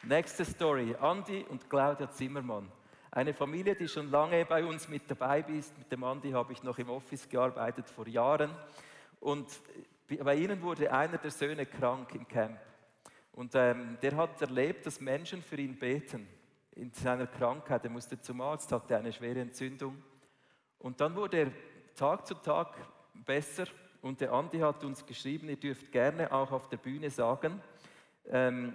Nächste 0.04 0.46
Story. 0.46 0.96
Andi 1.02 1.46
und 1.50 1.70
Claudia 1.70 2.10
Zimmermann. 2.10 2.72
Eine 3.12 3.34
Familie, 3.34 3.76
die 3.76 3.90
schon 3.90 4.10
lange 4.10 4.46
bei 4.46 4.64
uns 4.64 4.88
mit 4.88 5.12
dabei 5.12 5.42
ist. 5.42 5.78
Mit 5.78 5.92
dem 5.92 6.06
Andi 6.06 6.32
habe 6.32 6.54
ich 6.54 6.64
noch 6.64 6.78
im 6.78 6.90
Office 6.90 7.28
gearbeitet 7.28 7.90
vor 7.90 8.08
Jahren. 8.08 8.50
Und 9.20 9.48
bei 10.08 10.36
ihnen 10.36 10.62
wurde 10.62 10.90
einer 10.90 11.18
der 11.18 11.32
Söhne 11.32 11.66
krank 11.66 12.16
im 12.16 12.26
Camp. 12.26 12.58
Und 13.34 13.56
ähm, 13.56 13.98
der 14.02 14.16
hat 14.16 14.42
erlebt, 14.42 14.86
dass 14.86 15.02
Menschen 15.02 15.42
für 15.42 15.58
ihn 15.58 15.78
beten 15.78 16.30
in 16.76 16.94
seiner 16.94 17.28
Krankheit. 17.28 17.84
Er 17.84 17.90
musste 17.90 18.22
zum 18.22 18.40
Arzt, 18.40 18.72
hatte 18.72 18.96
eine 18.96 19.12
schwere 19.12 19.42
Entzündung. 19.42 20.02
Und 20.78 21.02
dann 21.02 21.14
wurde 21.14 21.38
er 21.38 21.52
Tag 21.96 22.26
zu 22.26 22.36
Tag 22.36 22.74
besser. 23.14 23.66
Und 24.02 24.22
der 24.22 24.32
Andi 24.32 24.60
hat 24.60 24.82
uns 24.86 25.06
geschrieben, 25.06 25.50
ihr 25.50 25.60
dürft 25.60 25.92
gerne 25.92 26.32
auch 26.32 26.54
auf 26.54 26.70
der 26.70 26.78
Bühne 26.78 27.10
sagen, 27.10 27.62
ähm, 28.30 28.74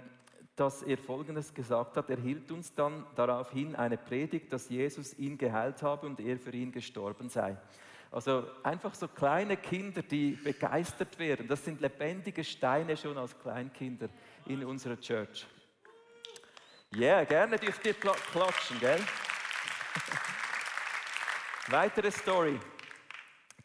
dass 0.57 0.83
er 0.83 0.99
Folgendes 0.99 1.53
gesagt 1.53 1.97
hat. 1.97 2.11
Er 2.11 2.19
hielt 2.19 2.51
uns 2.53 2.75
dann 2.75 3.05
darauf 3.17 3.51
hin 3.51 3.75
eine 3.75 3.97
Predigt, 3.97 4.53
dass 4.53 4.69
Jesus 4.69 5.19
ihn 5.19 5.37
geheilt 5.37 5.83
habe 5.83 6.07
und 6.07 6.21
er 6.21 6.38
für 6.38 6.53
ihn 6.53 6.71
gestorben 6.71 7.29
sei. 7.29 7.57
Also 8.11 8.47
einfach 8.62 8.95
so 8.95 9.09
kleine 9.09 9.57
Kinder, 9.57 10.03
die 10.03 10.33
begeistert 10.33 11.19
werden. 11.19 11.49
Das 11.49 11.64
sind 11.64 11.81
lebendige 11.81 12.45
Steine 12.45 12.97
schon 12.97 13.19
als 13.19 13.37
Kleinkinder 13.37 14.09
in 14.47 14.64
unserer 14.64 15.01
Church. 15.01 15.47
Ja, 16.93 17.01
yeah, 17.01 17.25
gerne 17.25 17.59
dürft 17.59 17.85
ihr 17.85 17.95
klatschen, 17.95 18.79
gell? 18.79 19.01
Weitere 21.67 22.12
Story. 22.12 22.61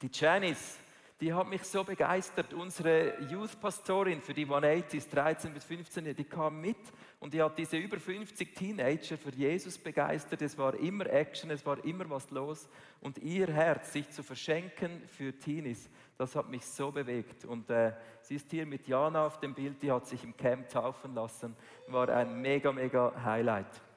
Die 0.02 0.10
Janice 0.12 0.78
die 1.22 1.34
hat 1.34 1.50
mich 1.50 1.64
so 1.64 1.84
begeistert. 1.84 2.54
Unsere 2.54 3.22
Youth-Pastorin 3.30 4.22
für 4.22 4.34
die 4.34 4.46
180s, 4.46 5.10
13 5.10 5.54
bis 5.54 5.66
15, 5.66 6.16
die 6.16 6.24
kam 6.24 6.62
mit 6.62 6.78
und 7.20 7.34
die 7.34 7.42
hat 7.42 7.58
diese 7.58 7.76
über 7.76 8.00
50 8.00 8.56
Teenager 8.56 9.18
für 9.18 9.32
Jesus 9.32 9.78
begeistert. 9.78 10.42
Es 10.42 10.58
war 10.58 10.76
immer 10.76 11.08
Action, 11.08 11.52
es 11.52 11.66
war 11.66 11.84
immer 11.84 12.10
was 12.10 12.32
los. 12.32 12.70
Und 13.02 13.18
ihr 13.18 13.48
Herz, 13.48 13.92
sich 13.92 14.10
zu 14.10 14.24
verschenken 14.24 15.02
für 15.08 15.38
Teenies, 15.38 15.90
das 16.18 16.36
hat 16.36 16.50
mich 16.50 16.66
so 16.66 16.92
bewegt. 16.92 17.44
Und 17.44 17.70
äh, 17.70 17.94
sie 18.22 18.36
ist 18.36 18.50
hier 18.50 18.66
mit 18.66 18.88
Jana 18.88 19.26
auf 19.26 19.40
dem 19.40 19.54
Bild, 19.54 19.82
die 19.82 19.92
hat 19.92 20.08
sich 20.08 20.24
im 20.24 20.38
Camp 20.38 20.70
taufen 20.70 21.14
lassen. 21.16 21.56
War 21.88 22.08
ein 22.10 22.42
mega, 22.42 22.72
mega 22.72 23.14
Highlight. 23.24 23.89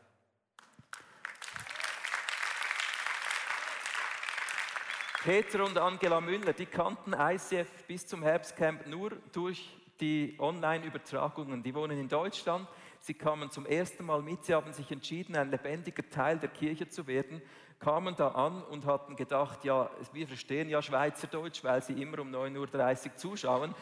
Peter 5.25 5.65
und 5.65 5.79
Angela 5.79 6.21
Müller, 6.21 6.53
die 6.53 6.67
kannten 6.67 7.13
ICF 7.13 7.69
bis 7.87 8.05
zum 8.05 8.25
Herbstcamp 8.25 8.89
nur 8.89 9.13
durch 9.31 9.69
die 10.01 10.35
Online-Übertragungen. 10.41 11.63
Die 11.63 11.73
wohnen 11.77 11.97
in 11.97 12.09
Deutschland. 12.09 12.67
Sie 12.99 13.15
kamen 13.15 13.49
zum 13.49 13.65
ersten 13.65 14.05
Mal 14.05 14.21
mit. 14.21 14.45
Sie 14.45 14.53
haben 14.53 14.73
sich 14.73 14.91
entschieden, 14.91 15.37
ein 15.37 15.49
lebendiger 15.49 16.03
Teil 16.11 16.39
der 16.41 16.49
Kirche 16.49 16.89
zu 16.89 17.07
werden, 17.07 17.41
kamen 17.79 18.17
da 18.17 18.31
an 18.31 18.65
und 18.65 18.85
hatten 18.85 19.15
gedacht, 19.15 19.65
ja, 19.65 19.89
wir 20.13 20.27
verstehen 20.27 20.69
ja 20.69 20.83
Schweizerdeutsch, 20.83 21.63
weil 21.63 21.81
sie 21.85 22.03
immer 22.03 22.19
um 22.19 22.35
9.30 22.35 23.07
Uhr 23.07 23.17
zuschauen. 23.17 23.75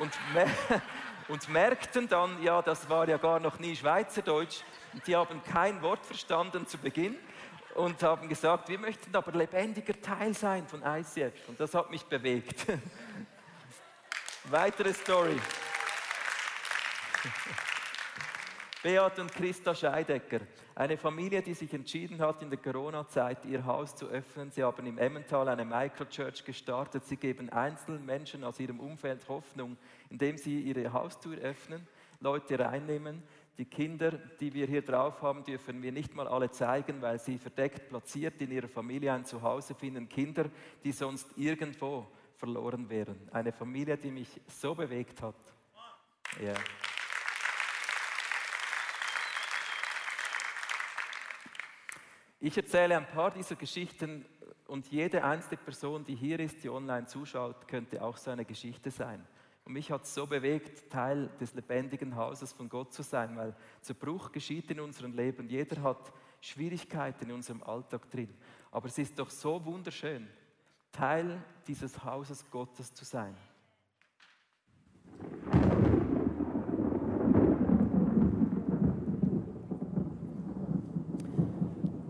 Und, 0.00 0.12
mer 0.34 0.48
und 1.28 1.48
merkten 1.48 2.08
dann, 2.08 2.42
ja, 2.42 2.60
das 2.60 2.90
war 2.90 3.08
ja 3.08 3.18
gar 3.18 3.38
noch 3.38 3.60
nie 3.60 3.76
Schweizerdeutsch. 3.76 4.62
Und 4.92 5.06
die 5.06 5.14
haben 5.14 5.44
kein 5.44 5.80
Wort 5.80 6.04
verstanden 6.04 6.66
zu 6.66 6.76
Beginn 6.76 7.14
und 7.78 8.02
haben 8.02 8.28
gesagt, 8.28 8.68
wir 8.68 8.78
möchten 8.78 9.14
aber 9.14 9.30
lebendiger 9.32 9.98
Teil 10.00 10.34
sein 10.34 10.66
von 10.66 10.82
ICF. 10.82 11.48
Und 11.48 11.60
das 11.60 11.72
hat 11.74 11.90
mich 11.90 12.04
bewegt. 12.04 12.66
Weitere 14.44 14.92
Story. 14.92 15.36
Beat 18.82 19.18
und 19.20 19.32
Christa 19.32 19.74
Scheidecker, 19.74 20.40
eine 20.74 20.96
Familie, 20.96 21.42
die 21.42 21.54
sich 21.54 21.72
entschieden 21.72 22.20
hat, 22.20 22.42
in 22.42 22.50
der 22.50 22.58
Corona-Zeit 22.58 23.44
ihr 23.44 23.64
Haus 23.64 23.94
zu 23.94 24.06
öffnen. 24.06 24.50
Sie 24.50 24.62
haben 24.62 24.86
im 24.86 24.98
Emmental 24.98 25.48
eine 25.48 25.64
Microchurch 25.64 26.44
gestartet. 26.44 27.04
Sie 27.04 27.16
geben 27.16 27.48
einzelnen 27.50 28.04
Menschen 28.04 28.42
aus 28.44 28.58
ihrem 28.58 28.80
Umfeld 28.80 29.28
Hoffnung, 29.28 29.76
indem 30.10 30.36
sie 30.36 30.60
ihre 30.60 30.92
Haustür 30.92 31.38
öffnen, 31.38 31.86
Leute 32.20 32.58
reinnehmen. 32.58 33.22
Die 33.58 33.64
Kinder, 33.64 34.12
die 34.12 34.54
wir 34.54 34.68
hier 34.68 34.82
drauf 34.82 35.20
haben, 35.20 35.42
dürfen 35.42 35.82
wir 35.82 35.90
nicht 35.90 36.14
mal 36.14 36.28
alle 36.28 36.48
zeigen, 36.48 37.02
weil 37.02 37.18
sie 37.18 37.38
verdeckt 37.38 37.88
platziert 37.88 38.40
in 38.40 38.52
ihrer 38.52 38.68
Familie 38.68 39.12
ein 39.12 39.24
Zuhause 39.24 39.74
finden. 39.74 40.08
Kinder, 40.08 40.48
die 40.84 40.92
sonst 40.92 41.26
irgendwo 41.36 42.06
verloren 42.36 42.88
wären. 42.88 43.28
Eine 43.32 43.52
Familie, 43.52 43.96
die 43.96 44.12
mich 44.12 44.40
so 44.46 44.76
bewegt 44.76 45.20
hat. 45.22 45.34
Ja. 46.40 46.54
Ich 52.38 52.56
erzähle 52.56 52.96
ein 52.96 53.08
paar 53.08 53.32
dieser 53.32 53.56
Geschichten 53.56 54.24
und 54.68 54.86
jede 54.86 55.24
einzelne 55.24 55.56
Person, 55.56 56.04
die 56.04 56.14
hier 56.14 56.38
ist, 56.38 56.62
die 56.62 56.68
online 56.70 57.06
zuschaut, 57.06 57.66
könnte 57.66 58.00
auch 58.04 58.16
so 58.16 58.30
eine 58.30 58.44
Geschichte 58.44 58.92
sein. 58.92 59.26
Und 59.68 59.74
mich 59.74 59.90
hat 59.90 60.04
es 60.04 60.14
so 60.14 60.26
bewegt, 60.26 60.90
Teil 60.90 61.28
des 61.38 61.52
lebendigen 61.52 62.16
Hauses 62.16 62.54
von 62.54 62.70
Gott 62.70 62.94
zu 62.94 63.02
sein, 63.02 63.36
weil 63.36 63.54
Zerbruch 63.82 64.32
geschieht 64.32 64.70
in 64.70 64.80
unserem 64.80 65.12
Leben. 65.12 65.46
Jeder 65.46 65.82
hat 65.82 66.10
Schwierigkeiten 66.40 67.26
in 67.26 67.32
unserem 67.32 67.62
Alltag 67.62 68.10
drin. 68.10 68.34
Aber 68.70 68.86
es 68.86 68.96
ist 68.96 69.18
doch 69.18 69.28
so 69.28 69.62
wunderschön, 69.62 70.26
Teil 70.90 71.44
dieses 71.66 72.02
Hauses 72.02 72.50
Gottes 72.50 72.94
zu 72.94 73.04
sein. 73.04 73.36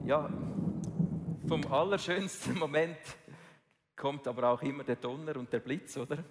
Ja, 0.04 0.30
vom 1.48 1.66
allerschönsten 1.72 2.56
Moment 2.60 2.98
kommt 3.96 4.28
aber 4.28 4.50
auch 4.50 4.62
immer 4.62 4.84
der 4.84 4.94
Donner 4.94 5.36
und 5.36 5.52
der 5.52 5.58
Blitz, 5.58 5.96
oder? 5.96 6.22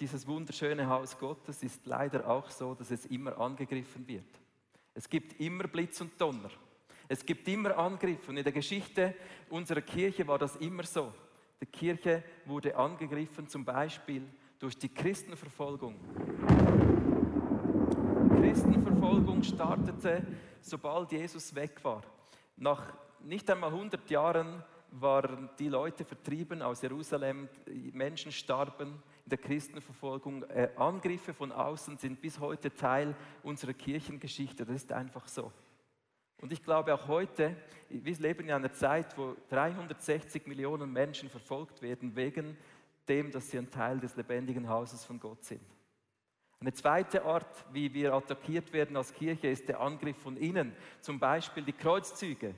Dieses 0.00 0.26
wunderschöne 0.26 0.88
Haus 0.88 1.16
Gottes 1.16 1.62
ist 1.62 1.86
leider 1.86 2.28
auch 2.28 2.50
so, 2.50 2.74
dass 2.74 2.90
es 2.90 3.06
immer 3.06 3.38
angegriffen 3.38 4.06
wird. 4.08 4.26
Es 4.92 5.08
gibt 5.08 5.40
immer 5.40 5.68
Blitz 5.68 6.00
und 6.00 6.20
Donner. 6.20 6.50
Es 7.06 7.24
gibt 7.24 7.46
immer 7.46 7.76
Angriffe. 7.78 8.30
Und 8.30 8.38
in 8.38 8.44
der 8.44 8.52
Geschichte 8.52 9.14
unserer 9.50 9.82
Kirche 9.82 10.26
war 10.26 10.38
das 10.38 10.56
immer 10.56 10.82
so. 10.82 11.12
Die 11.60 11.66
Kirche 11.66 12.24
wurde 12.44 12.76
angegriffen, 12.76 13.48
zum 13.48 13.64
Beispiel 13.64 14.22
durch 14.58 14.76
die 14.76 14.88
Christenverfolgung. 14.88 15.94
Christenverfolgung 18.40 19.42
startete, 19.44 20.26
sobald 20.60 21.12
Jesus 21.12 21.54
weg 21.54 21.78
war. 21.84 22.02
Nach 22.56 22.94
nicht 23.20 23.48
einmal 23.48 23.70
100 23.70 24.10
Jahren 24.10 24.62
waren 24.90 25.50
die 25.58 25.68
Leute 25.68 26.04
vertrieben 26.04 26.62
aus 26.62 26.82
Jerusalem, 26.82 27.48
Menschen 27.92 28.32
starben 28.32 29.02
der 29.26 29.38
Christenverfolgung, 29.38 30.42
äh, 30.44 30.68
Angriffe 30.76 31.32
von 31.32 31.50
außen 31.50 31.96
sind 31.96 32.20
bis 32.20 32.38
heute 32.38 32.74
Teil 32.74 33.14
unserer 33.42 33.72
Kirchengeschichte. 33.72 34.66
Das 34.66 34.76
ist 34.76 34.92
einfach 34.92 35.26
so. 35.28 35.50
Und 36.40 36.52
ich 36.52 36.62
glaube 36.62 36.92
auch 36.92 37.08
heute, 37.08 37.56
wir 37.88 38.16
leben 38.18 38.44
in 38.44 38.52
einer 38.52 38.72
Zeit, 38.72 39.16
wo 39.16 39.34
360 39.48 40.46
Millionen 40.46 40.92
Menschen 40.92 41.30
verfolgt 41.30 41.80
werden 41.80 42.14
wegen 42.16 42.56
dem, 43.08 43.30
dass 43.30 43.50
sie 43.50 43.58
ein 43.58 43.70
Teil 43.70 43.98
des 43.98 44.16
lebendigen 44.16 44.68
Hauses 44.68 45.04
von 45.04 45.18
Gott 45.18 45.42
sind. 45.44 45.62
Eine 46.60 46.72
zweite 46.72 47.24
Art, 47.24 47.64
wie 47.72 47.92
wir 47.92 48.14
attackiert 48.14 48.72
werden 48.72 48.96
als 48.96 49.12
Kirche, 49.12 49.48
ist 49.48 49.68
der 49.68 49.80
Angriff 49.80 50.16
von 50.18 50.36
innen, 50.36 50.72
zum 51.00 51.18
Beispiel 51.18 51.62
die 51.62 51.72
Kreuzzüge. 51.72 52.54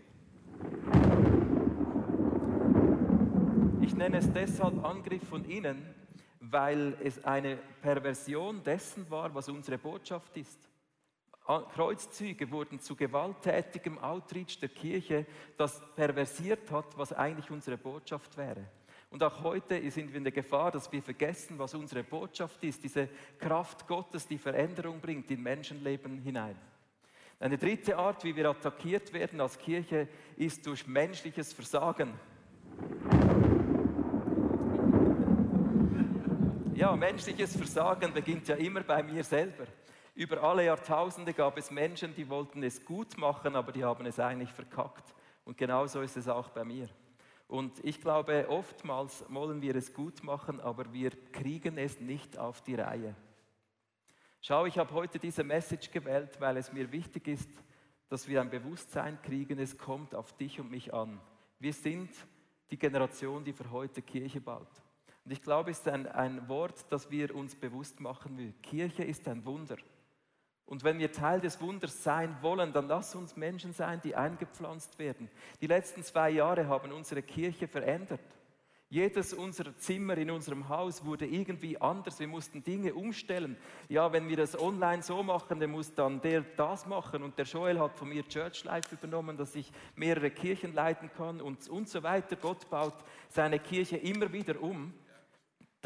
Ich 3.81 3.95
nenne 3.95 4.19
es 4.19 4.33
deshalb 4.33 4.85
Angriff 4.85 5.27
von 5.29 5.45
innen, 5.45 5.95
weil 6.51 6.97
es 7.03 7.25
eine 7.25 7.57
Perversion 7.83 8.63
dessen 8.63 9.09
war, 9.11 9.35
was 9.35 9.49
unsere 9.49 9.79
Botschaft 9.79 10.37
ist. 10.37 10.69
Kreuzzüge 11.47 12.51
wurden 12.51 12.81
zu 12.81 12.97
gewalttätigem 12.97 13.99
Outreach 13.99 14.59
der 14.59 14.69
Kirche, 14.69 15.27
das 15.57 15.81
perversiert 15.95 16.71
hat, 16.73 16.99
was 16.99 17.13
eigentlich 17.13 17.51
unsere 17.51 17.77
Botschaft 17.77 18.37
wäre. 18.37 18.67
Und 19.11 19.23
auch 19.23 19.43
heute 19.45 19.89
sind 19.91 20.11
wir 20.11 20.17
in 20.17 20.25
der 20.25 20.33
Gefahr, 20.33 20.73
dass 20.73 20.91
wir 20.91 21.01
vergessen, 21.01 21.59
was 21.59 21.75
unsere 21.75 22.03
Botschaft 22.03 22.65
ist, 22.65 22.83
diese 22.83 23.09
Kraft 23.39 23.87
Gottes, 23.87 24.27
die 24.27 24.39
Veränderung 24.39 25.01
bringt 25.01 25.31
in 25.31 25.43
Menschenleben 25.43 26.19
hinein. 26.19 26.57
Eine 27.39 27.59
dritte 27.59 27.97
Art, 27.97 28.25
wie 28.25 28.35
wir 28.35 28.51
attackiert 28.51 29.13
werden 29.13 29.41
als 29.41 29.59
Kirche, 29.59 30.09
ist 30.37 30.67
durch 30.67 30.87
menschliches 30.87 31.53
Versagen. 31.53 32.15
Ja, 36.77 36.95
menschliches 36.95 37.57
Versagen 37.57 38.13
beginnt 38.13 38.49
ja 38.49 38.55
immer 38.55 38.83
bei 38.83 39.03
mir 39.03 39.25
selber. 39.25 39.65
Über 40.15 40.43
alle 40.43 40.67
Jahrtausende 40.67 41.33
gab 41.33 41.57
es 41.57 41.71
Menschen, 41.71 42.15
die 42.15 42.29
wollten 42.29 42.63
es 42.63 42.85
gut 42.85 43.17
machen, 43.17 43.57
aber 43.57 43.73
die 43.73 43.83
haben 43.83 44.05
es 44.05 44.21
eigentlich 44.21 44.53
verkackt. 44.53 45.15
Und 45.47 45.57
genauso 45.57 46.03
ist 46.03 46.19
es 46.19 46.29
auch 46.29 46.51
bei 46.51 46.65
mir. 46.65 46.91
Und 47.49 47.83
ich 47.83 47.99
glaube, 47.99 48.51
oftmals 48.51 49.25
wollen 49.31 49.63
wir 49.63 49.75
es 49.75 49.95
gut 49.95 50.23
machen, 50.23 50.61
aber 50.61 50.93
wir 50.93 51.13
kriegen 51.33 51.79
es 51.79 51.99
nicht 51.99 52.37
auf 52.37 52.61
die 52.61 52.75
Reihe. 52.75 53.15
Schau, 54.43 54.67
ich 54.67 54.77
habe 54.77 54.93
heute 54.93 55.19
diese 55.19 55.45
Message 55.45 55.91
gewählt, 55.91 56.39
weil 56.41 56.59
es 56.59 56.75
mir 56.75 56.93
wichtig 56.93 57.27
ist, 57.27 57.49
dass 58.11 58.29
wir 58.29 58.43
ein 58.43 58.51
Bewusstsein 58.51 59.19
kriegen, 59.23 59.59
es 59.59 59.79
kommt 59.79 60.15
auf 60.15 60.35
dich 60.35 60.61
und 60.61 60.71
mich 60.71 60.93
an. 60.93 61.23
Wir 61.59 61.73
sind 61.73 62.11
die 62.71 62.79
Generation, 62.79 63.43
die 63.43 63.55
für 63.55 63.71
heute 63.71 64.03
Kirche 64.03 64.43
baut. 64.43 64.69
Und 65.27 65.33
ich 65.33 65.43
glaube, 65.43 65.73
es 65.73 65.79
ist 65.79 65.89
ein, 65.89 66.07
ein 66.07 66.49
Wort, 66.49 66.87
das 66.91 67.11
wir 67.11 67.35
uns 67.35 67.57
bewusst 67.57 67.99
machen 67.99 68.39
will. 68.39 68.55
Kirche 68.63 69.03
ist 69.03 69.27
ein 69.27 69.45
Wunder. 69.45 69.77
Und 70.67 70.85
wenn 70.85 71.01
wir 71.01 71.11
Teil 71.11 71.41
des 71.41 71.61
Wunders 71.61 72.05
sein 72.05 72.37
wollen, 72.43 72.73
dann 72.73 72.87
lass 72.87 73.17
uns 73.17 73.35
Menschen 73.35 73.73
sein, 73.73 74.01
die 74.05 74.15
eingepflanzt 74.15 75.01
werden. 75.01 75.29
Die 75.61 75.67
letzten 75.67 76.05
zwei 76.05 76.31
Jahre 76.31 76.69
haben 76.69 76.93
unsere 76.93 77.23
Kirche 77.23 77.67
verändert. 77.67 78.21
Jedes 78.89 79.35
unserer 79.35 79.75
Zimmer 79.75 80.17
in 80.17 80.31
unserem 80.31 80.69
Haus 80.69 81.05
wurde 81.05 81.27
irgendwie 81.27 81.77
anders. 81.81 82.21
Wir 82.21 82.29
mussten 82.29 82.63
Dinge 82.63 82.95
umstellen. 82.95 83.57
Ja, 83.89 84.13
wenn 84.13 84.29
wir 84.29 84.37
das 84.37 84.57
online 84.57 85.03
so 85.03 85.25
machen, 85.25 85.59
dann 85.59 85.73
muss 85.73 85.93
dann 85.93 86.21
der 86.21 86.43
das 86.43 86.87
machen. 86.87 87.25
Und 87.25 87.37
der 87.37 87.47
Joel 87.47 87.81
hat 87.81 87.97
von 87.97 88.11
mir 88.11 88.23
Church 88.29 88.63
Life 88.63 88.95
übernommen, 88.95 89.37
dass 89.37 89.57
ich 89.57 89.73
mehrere 89.97 90.31
Kirchen 90.31 90.73
leiten 90.73 91.11
kann 91.17 91.41
und, 91.41 91.69
und 91.69 91.89
so 91.89 92.05
weiter. 92.05 92.37
Gott 92.37 92.71
baut 92.71 92.95
seine 93.29 93.59
Kirche 93.59 93.97
immer 93.97 94.33
wieder 94.33 94.63
um 94.63 94.95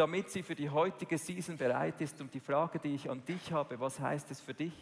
damit 0.00 0.30
sie 0.30 0.42
für 0.42 0.54
die 0.54 0.70
heutige 0.70 1.18
Season 1.18 1.58
bereit 1.58 2.00
ist. 2.00 2.18
Und 2.22 2.32
die 2.32 2.40
Frage, 2.40 2.78
die 2.78 2.94
ich 2.94 3.10
an 3.10 3.22
dich 3.22 3.52
habe, 3.52 3.78
was 3.80 4.00
heißt 4.00 4.30
es 4.30 4.40
für 4.40 4.54
dich? 4.54 4.72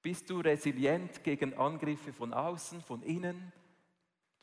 Bist 0.00 0.30
du 0.30 0.38
resilient 0.38 1.24
gegen 1.24 1.54
Angriffe 1.54 2.12
von 2.12 2.32
außen, 2.32 2.80
von 2.80 3.02
innen, 3.02 3.52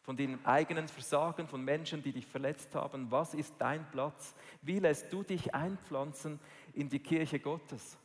von 0.02 0.18
den 0.18 0.46
eigenen 0.46 0.90
Versagen, 0.90 1.48
von 1.48 1.64
Menschen, 1.64 2.04
die 2.04 2.12
dich 2.12 2.26
verletzt 2.26 2.76
haben? 2.76 3.10
Was 3.12 3.34
ist 3.34 3.56
dein 3.60 3.90
Platz? 3.92 4.36
Wie 4.62 4.80
lässt 4.80 5.14
du 5.14 5.24
dich 5.24 5.56
einpflanzen 5.56 6.38
in 6.74 6.90
die 6.90 7.00
Kirche 7.00 7.40
Gottes? 7.40 7.98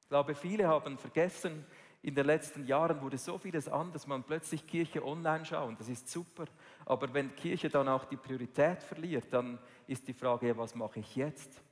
Ich 0.00 0.08
glaube, 0.08 0.34
viele 0.34 0.66
haben 0.66 0.98
vergessen, 0.98 1.64
in 2.02 2.16
den 2.16 2.26
letzten 2.26 2.66
Jahren 2.66 3.00
wurde 3.00 3.16
so 3.16 3.38
vieles 3.38 3.68
anders, 3.68 4.08
man 4.08 4.24
plötzlich 4.24 4.66
Kirche 4.66 5.04
online 5.04 5.44
schauen, 5.44 5.76
das 5.78 5.88
ist 5.88 6.10
super. 6.10 6.46
Aber 6.84 7.14
wenn 7.14 7.34
Kirche 7.36 7.68
dann 7.68 7.88
auch 7.88 8.04
die 8.04 8.16
Priorität 8.16 8.82
verliert, 8.82 9.26
dann 9.30 9.58
ist 9.86 10.08
die 10.08 10.12
Frage, 10.12 10.56
was 10.58 10.74
mache 10.74 10.98
ich 10.98 11.14
jetzt? 11.14 11.62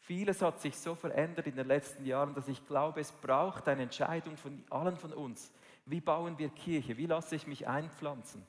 Vieles 0.00 0.42
hat 0.42 0.60
sich 0.60 0.76
so 0.76 0.94
verändert 0.94 1.46
in 1.46 1.56
den 1.56 1.66
letzten 1.66 2.04
Jahren, 2.04 2.34
dass 2.34 2.48
ich 2.48 2.66
glaube, 2.66 3.00
es 3.00 3.12
braucht 3.12 3.66
eine 3.66 3.84
Entscheidung 3.84 4.36
von 4.36 4.62
allen 4.68 4.96
von 4.96 5.12
uns. 5.14 5.50
Wie 5.86 6.00
bauen 6.00 6.38
wir 6.38 6.50
Kirche? 6.50 6.96
Wie 6.98 7.06
lasse 7.06 7.36
ich 7.36 7.46
mich 7.46 7.66
einpflanzen? 7.66 8.44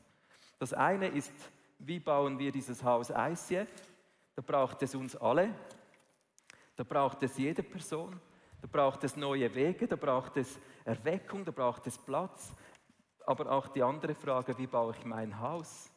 Das 0.59 0.73
eine 0.73 1.07
ist, 1.07 1.33
wie 1.79 1.99
bauen 1.99 2.37
wir 2.37 2.51
dieses 2.51 2.83
Haus 2.83 3.11
ICF? 3.11 3.69
Da 4.35 4.41
braucht 4.41 4.81
es 4.81 4.93
uns 4.93 5.15
alle. 5.15 5.53
Da 6.75 6.83
braucht 6.83 7.23
es 7.23 7.37
jede 7.37 7.63
Person. 7.63 8.19
Da 8.63 8.69
braucht 8.71 9.03
es 9.03 9.17
neue 9.17 9.53
Wege, 9.53 9.89
da 9.89 9.97
braucht 9.97 10.37
es 10.37 10.57
Erweckung, 10.85 11.43
da 11.43 11.51
braucht 11.51 11.85
es 11.85 11.97
Platz. 11.97 12.55
Aber 13.25 13.51
auch 13.51 13.67
die 13.67 13.83
andere 13.83 14.15
Frage, 14.15 14.57
wie 14.57 14.67
baue 14.67 14.93
ich 14.97 15.03
mein 15.03 15.37
Haus? 15.37 15.91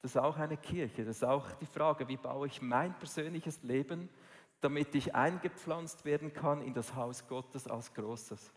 Das 0.00 0.12
ist 0.12 0.16
auch 0.16 0.38
eine 0.38 0.56
Kirche. 0.56 1.04
Das 1.04 1.16
ist 1.16 1.24
auch 1.24 1.52
die 1.60 1.66
Frage, 1.66 2.08
wie 2.08 2.16
baue 2.16 2.46
ich 2.46 2.62
mein 2.62 2.98
persönliches 2.98 3.62
Leben, 3.62 4.08
damit 4.62 4.94
ich 4.94 5.14
eingepflanzt 5.14 6.06
werden 6.06 6.32
kann 6.32 6.62
in 6.62 6.72
das 6.72 6.94
Haus 6.94 7.28
Gottes 7.28 7.68
als 7.68 7.92
Großes. 7.92 8.50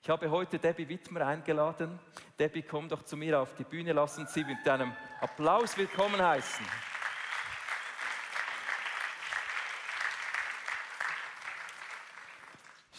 Ich 0.00 0.08
habe 0.08 0.30
heute 0.30 0.58
Debbie 0.58 0.88
Wittmer 0.88 1.26
eingeladen. 1.26 1.98
Debbie, 2.38 2.62
komm 2.62 2.88
doch 2.88 3.02
zu 3.02 3.14
mir 3.14 3.40
auf 3.40 3.54
die 3.56 3.64
Bühne. 3.64 3.92
Lass 3.92 4.16
uns 4.16 4.32
sie 4.32 4.44
mit 4.44 4.66
einem 4.66 4.94
Applaus 5.20 5.76
willkommen 5.76 6.22
heißen. 6.22 6.64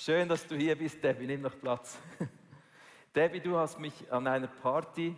Schön, 0.04 0.28
dass 0.28 0.48
du 0.48 0.56
hier 0.56 0.76
bist, 0.76 1.04
Debbie. 1.04 1.28
Nimm 1.28 1.42
noch 1.42 1.60
Platz. 1.60 2.00
Debbie, 3.16 3.40
du 3.40 3.56
hast 3.56 3.78
mich 3.78 4.12
an 4.12 4.26
einer 4.26 4.48
Party 4.48 5.16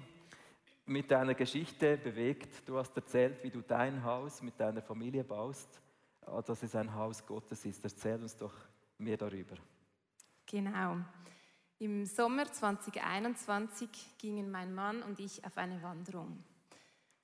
mit 0.85 1.09
deiner 1.09 1.33
Geschichte 1.33 1.95
bewegt. 1.95 2.67
Du 2.67 2.77
hast 2.77 2.93
erzählt, 2.97 3.41
wie 3.45 3.49
du 3.49 3.61
dein 3.61 4.03
Haus 4.03 4.41
mit 4.41 4.59
deiner 4.59 4.81
Familie 4.81 5.23
baust, 5.23 5.79
ah, 6.25 6.41
dass 6.41 6.63
es 6.63 6.75
ein 6.75 6.93
Haus 6.93 7.25
Gottes 7.25 7.63
ist. 7.63 7.81
Erzähl 7.81 8.21
uns 8.21 8.35
doch 8.35 8.53
mehr 8.97 9.15
darüber. 9.15 9.55
Genau. 10.45 10.97
Im 11.79 12.05
Sommer 12.05 12.51
2021 12.51 14.17
gingen 14.17 14.51
mein 14.51 14.75
Mann 14.75 15.01
und 15.03 15.17
ich 15.17 15.45
auf 15.45 15.57
eine 15.57 15.81
Wanderung. 15.81 16.43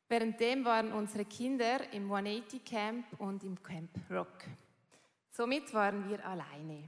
Währenddem 0.08 0.64
waren 0.64 0.94
unsere 0.94 1.26
Kinder 1.26 1.92
im 1.92 2.10
180 2.10 2.64
Camp 2.64 3.06
und 3.20 3.44
im 3.44 3.62
Camp 3.62 3.90
Rock. 4.10 4.46
Somit 5.30 5.74
waren 5.74 6.10
wir 6.10 6.26
alleine. 6.26 6.88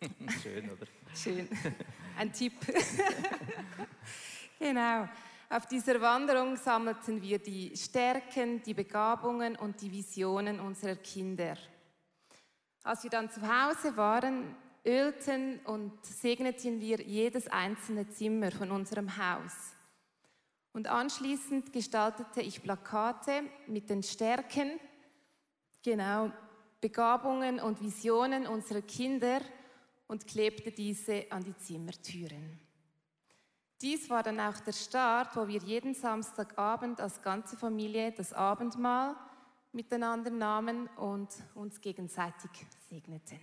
Schön, 0.42 0.70
oder? 0.70 0.86
Schön. 1.14 1.48
Ein 2.18 2.32
Tipp. 2.32 2.52
genau. 4.58 5.08
Auf 5.48 5.66
dieser 5.66 6.00
Wanderung 6.00 6.56
sammelten 6.56 7.22
wir 7.22 7.38
die 7.38 7.74
Stärken, 7.76 8.62
die 8.62 8.74
Begabungen 8.74 9.56
und 9.56 9.80
die 9.80 9.90
Visionen 9.90 10.60
unserer 10.60 10.96
Kinder. 10.96 11.56
Als 12.82 13.04
wir 13.04 13.10
dann 13.10 13.30
zu 13.30 13.40
Hause 13.42 13.96
waren, 13.96 14.54
ölten 14.84 15.60
und 15.64 16.04
segneten 16.04 16.80
wir 16.80 17.00
jedes 17.00 17.48
einzelne 17.48 18.08
Zimmer 18.08 18.50
von 18.50 18.70
unserem 18.72 19.16
Haus. 19.16 19.72
Und 20.72 20.88
anschließend 20.88 21.72
gestaltete 21.72 22.42
ich 22.42 22.62
Plakate 22.62 23.44
mit 23.66 23.88
den 23.88 24.02
Stärken, 24.02 24.78
genau, 25.82 26.30
Begabungen 26.82 27.60
und 27.60 27.80
Visionen 27.80 28.46
unserer 28.46 28.82
Kinder 28.82 29.40
und 30.08 30.26
klebte 30.26 30.70
diese 30.70 31.26
an 31.30 31.44
die 31.44 31.56
Zimmertüren. 31.56 32.60
Dies 33.80 34.08
war 34.08 34.22
dann 34.22 34.40
auch 34.40 34.58
der 34.60 34.72
Start, 34.72 35.36
wo 35.36 35.46
wir 35.46 35.60
jeden 35.60 35.94
Samstagabend 35.94 37.00
als 37.00 37.20
ganze 37.20 37.56
Familie 37.56 38.12
das 38.12 38.32
Abendmahl 38.32 39.14
miteinander 39.72 40.30
nahmen 40.30 40.88
und 40.96 41.28
uns 41.54 41.80
gegenseitig 41.80 42.50
segneten. 42.88 43.38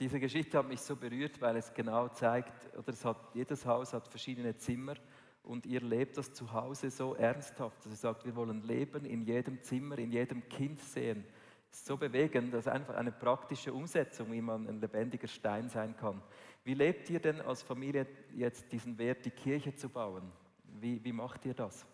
Diese 0.00 0.18
Geschichte 0.18 0.56
hat 0.56 0.68
mich 0.68 0.80
so 0.80 0.96
berührt, 0.96 1.38
weil 1.42 1.56
es 1.56 1.74
genau 1.74 2.08
zeigt, 2.08 2.74
oder 2.74 2.88
es 2.88 3.04
hat, 3.04 3.34
jedes 3.34 3.66
Haus 3.66 3.92
hat 3.92 4.08
verschiedene 4.08 4.56
Zimmer 4.56 4.94
und 5.42 5.66
ihr 5.66 5.82
lebt 5.82 6.16
das 6.16 6.32
zu 6.32 6.50
Hause 6.50 6.90
so 6.90 7.14
ernsthaft, 7.14 7.84
dass 7.84 7.92
ihr 7.92 7.96
sagt, 7.96 8.24
wir 8.24 8.34
wollen 8.34 8.62
Leben 8.62 9.04
in 9.04 9.20
jedem 9.20 9.60
Zimmer, 9.62 9.98
in 9.98 10.10
jedem 10.10 10.48
Kind 10.48 10.80
sehen 10.80 11.26
so 11.74 11.96
bewegend, 11.96 12.52
das 12.52 12.66
ist 12.66 12.72
einfach 12.72 12.94
eine 12.94 13.12
praktische 13.12 13.72
Umsetzung, 13.72 14.30
wie 14.32 14.42
man 14.42 14.66
ein 14.68 14.80
lebendiger 14.80 15.28
Stein 15.28 15.68
sein 15.68 15.96
kann. 15.96 16.22
Wie 16.64 16.74
lebt 16.74 17.10
ihr 17.10 17.20
denn 17.20 17.40
als 17.40 17.62
Familie 17.62 18.06
jetzt 18.34 18.70
diesen 18.70 18.96
Wert, 18.98 19.24
die 19.24 19.30
Kirche 19.30 19.74
zu 19.74 19.88
bauen? 19.88 20.30
Wie, 20.64 21.02
wie 21.02 21.12
macht 21.12 21.44
ihr 21.46 21.54
das? 21.54 21.86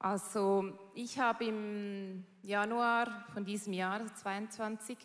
Also 0.00 0.78
ich 0.94 1.18
habe 1.18 1.44
im 1.44 2.24
Januar 2.42 3.26
von 3.32 3.44
diesem 3.44 3.72
Jahr, 3.72 4.06
22, 4.14 4.96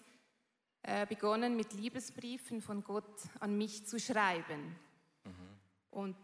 äh, 0.83 1.05
begonnen 1.07 1.55
mit 1.55 1.73
Liebesbriefen 1.73 2.61
von 2.61 2.83
Gott 2.83 3.21
an 3.39 3.57
mich 3.57 3.85
zu 3.87 3.99
schreiben. 3.99 4.75
Mhm. 5.23 5.31
Und 5.89 6.15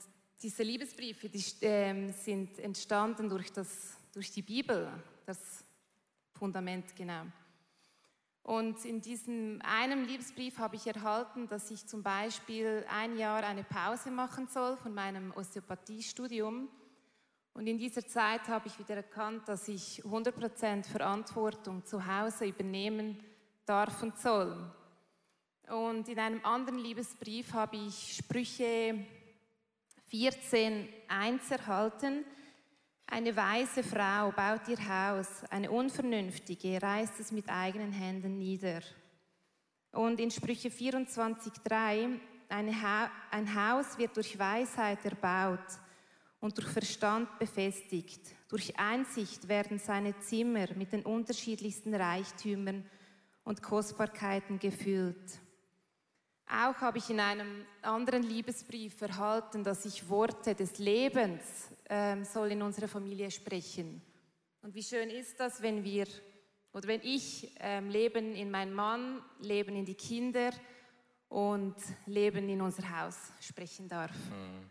diese 0.41 0.63
Liebesbriefe 0.63 1.29
die, 1.29 1.65
äh, 1.65 2.11
sind 2.11 2.59
entstanden 2.59 3.29
durch, 3.29 3.51
das, 3.51 3.97
durch 4.13 4.31
die 4.31 4.41
Bibel, 4.41 4.87
das 5.25 5.63
Fundament, 6.39 6.95
genau. 6.95 7.25
Und 8.43 8.83
in 8.85 9.01
diesem 9.01 9.61
einen 9.61 10.05
Liebesbrief 10.05 10.57
habe 10.57 10.77
ich 10.77 10.87
erhalten, 10.87 11.47
dass 11.49 11.69
ich 11.69 11.85
zum 11.85 12.01
Beispiel 12.01 12.85
ein 12.89 13.17
Jahr 13.17 13.43
eine 13.43 13.63
Pause 13.65 14.09
machen 14.09 14.47
soll 14.47 14.77
von 14.77 14.93
meinem 14.93 15.31
Osteopathiestudium. 15.35 16.69
Und 17.53 17.67
in 17.67 17.77
dieser 17.77 18.07
Zeit 18.07 18.47
habe 18.47 18.67
ich 18.67 18.79
wieder 18.79 18.95
erkannt, 18.95 19.47
dass 19.49 19.67
ich 19.67 20.01
100% 20.03 20.85
Verantwortung 20.85 21.85
zu 21.85 22.07
Hause 22.07 22.45
übernehmen 22.45 23.21
darf 23.65 24.01
und 24.01 24.17
soll. 24.17 24.57
Und 25.67 26.07
in 26.07 26.19
einem 26.19 26.43
anderen 26.45 26.79
Liebesbrief 26.79 27.53
habe 27.53 27.75
ich 27.75 28.15
Sprüche 28.15 29.05
14.1 30.11 31.51
erhalten, 31.51 32.25
eine 33.11 33.35
weise 33.35 33.83
Frau 33.83 34.31
baut 34.31 34.67
ihr 34.67 34.77
Haus, 34.87 35.43
eine 35.49 35.71
unvernünftige 35.71 36.81
reißt 36.81 37.19
es 37.19 37.31
mit 37.31 37.49
eigenen 37.49 37.91
Händen 37.91 38.37
nieder. 38.37 38.81
Und 39.91 40.19
in 40.19 40.29
Sprüche 40.29 40.69
24.3, 40.69 42.19
ha 42.49 43.11
ein 43.31 43.55
Haus 43.55 43.97
wird 43.97 44.15
durch 44.15 44.37
Weisheit 44.37 45.03
erbaut 45.05 45.59
und 46.39 46.57
durch 46.57 46.67
Verstand 46.67 47.39
befestigt. 47.39 48.21
Durch 48.47 48.77
Einsicht 48.77 49.47
werden 49.47 49.79
seine 49.79 50.17
Zimmer 50.19 50.67
mit 50.75 50.93
den 50.93 51.03
unterschiedlichsten 51.03 51.93
Reichtümern 51.93 52.85
und 53.43 53.63
Kostbarkeiten 53.63 54.59
gefüllt. 54.59 55.39
Auch 56.51 56.81
habe 56.81 56.97
ich 56.97 57.07
in 57.11 57.19
einem 57.19 57.63
anderen 57.83 58.23
Liebesbrief 58.23 58.99
erhalten, 59.01 59.63
dass 59.63 59.85
ich 59.85 60.09
Worte 60.09 60.55
des 60.55 60.79
Lebens 60.79 61.69
ähm, 61.87 62.25
soll 62.25 62.51
in 62.53 62.63
unserer 62.63 62.87
Familie 62.87 63.29
sprechen. 63.29 64.01
Und 64.63 64.73
wie 64.73 64.81
schön 64.81 65.11
ist 65.11 65.39
das, 65.39 65.61
wenn 65.61 65.83
wir 65.83 66.07
oder 66.73 66.87
wenn 66.87 67.01
ich 67.03 67.55
ähm, 67.59 67.89
Leben 67.89 68.33
in 68.33 68.49
meinen 68.49 68.73
Mann, 68.73 69.21
Leben 69.39 69.75
in 69.75 69.85
die 69.85 69.93
Kinder 69.93 70.49
und 71.27 71.75
Leben 72.07 72.49
in 72.49 72.61
unser 72.61 72.99
Haus 72.99 73.31
sprechen 73.41 73.87
darf. 73.87 74.11
Mhm. 74.11 74.69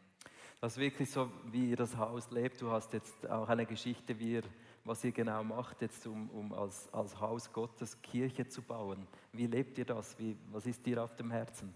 Das 0.61 0.73
ist 0.73 0.79
wirklich 0.79 1.09
so, 1.09 1.31
wie 1.53 1.71
ihr 1.71 1.77
das 1.77 1.97
Haus 1.97 2.29
lebt. 2.33 2.61
Du 2.61 2.73
hast 2.73 2.93
jetzt 2.93 3.25
auch 3.31 3.49
eine 3.49 3.65
Geschichte, 3.65 4.19
wie 4.19 4.33
ihr 4.33 4.43
was 4.89 5.05
ihr 5.05 5.13
genau 5.13 5.45
macht, 5.45 5.83
jetzt 5.83 6.07
um, 6.07 6.31
um 6.31 6.53
als, 6.53 6.93
als 6.93 7.21
Haus 7.21 7.53
Gottes 7.53 8.01
Kirche 8.01 8.49
zu 8.49 8.63
bauen. 8.63 9.07
Wie 9.33 9.47
lebt 9.47 9.77
ihr 9.79 9.85
das? 9.85 10.19
Wie, 10.19 10.37
was 10.51 10.67
ist 10.67 10.85
dir 10.85 11.05
auf 11.05 11.15
dem 11.15 11.31
Herzen? 11.31 11.75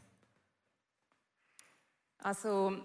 Also 2.19 2.79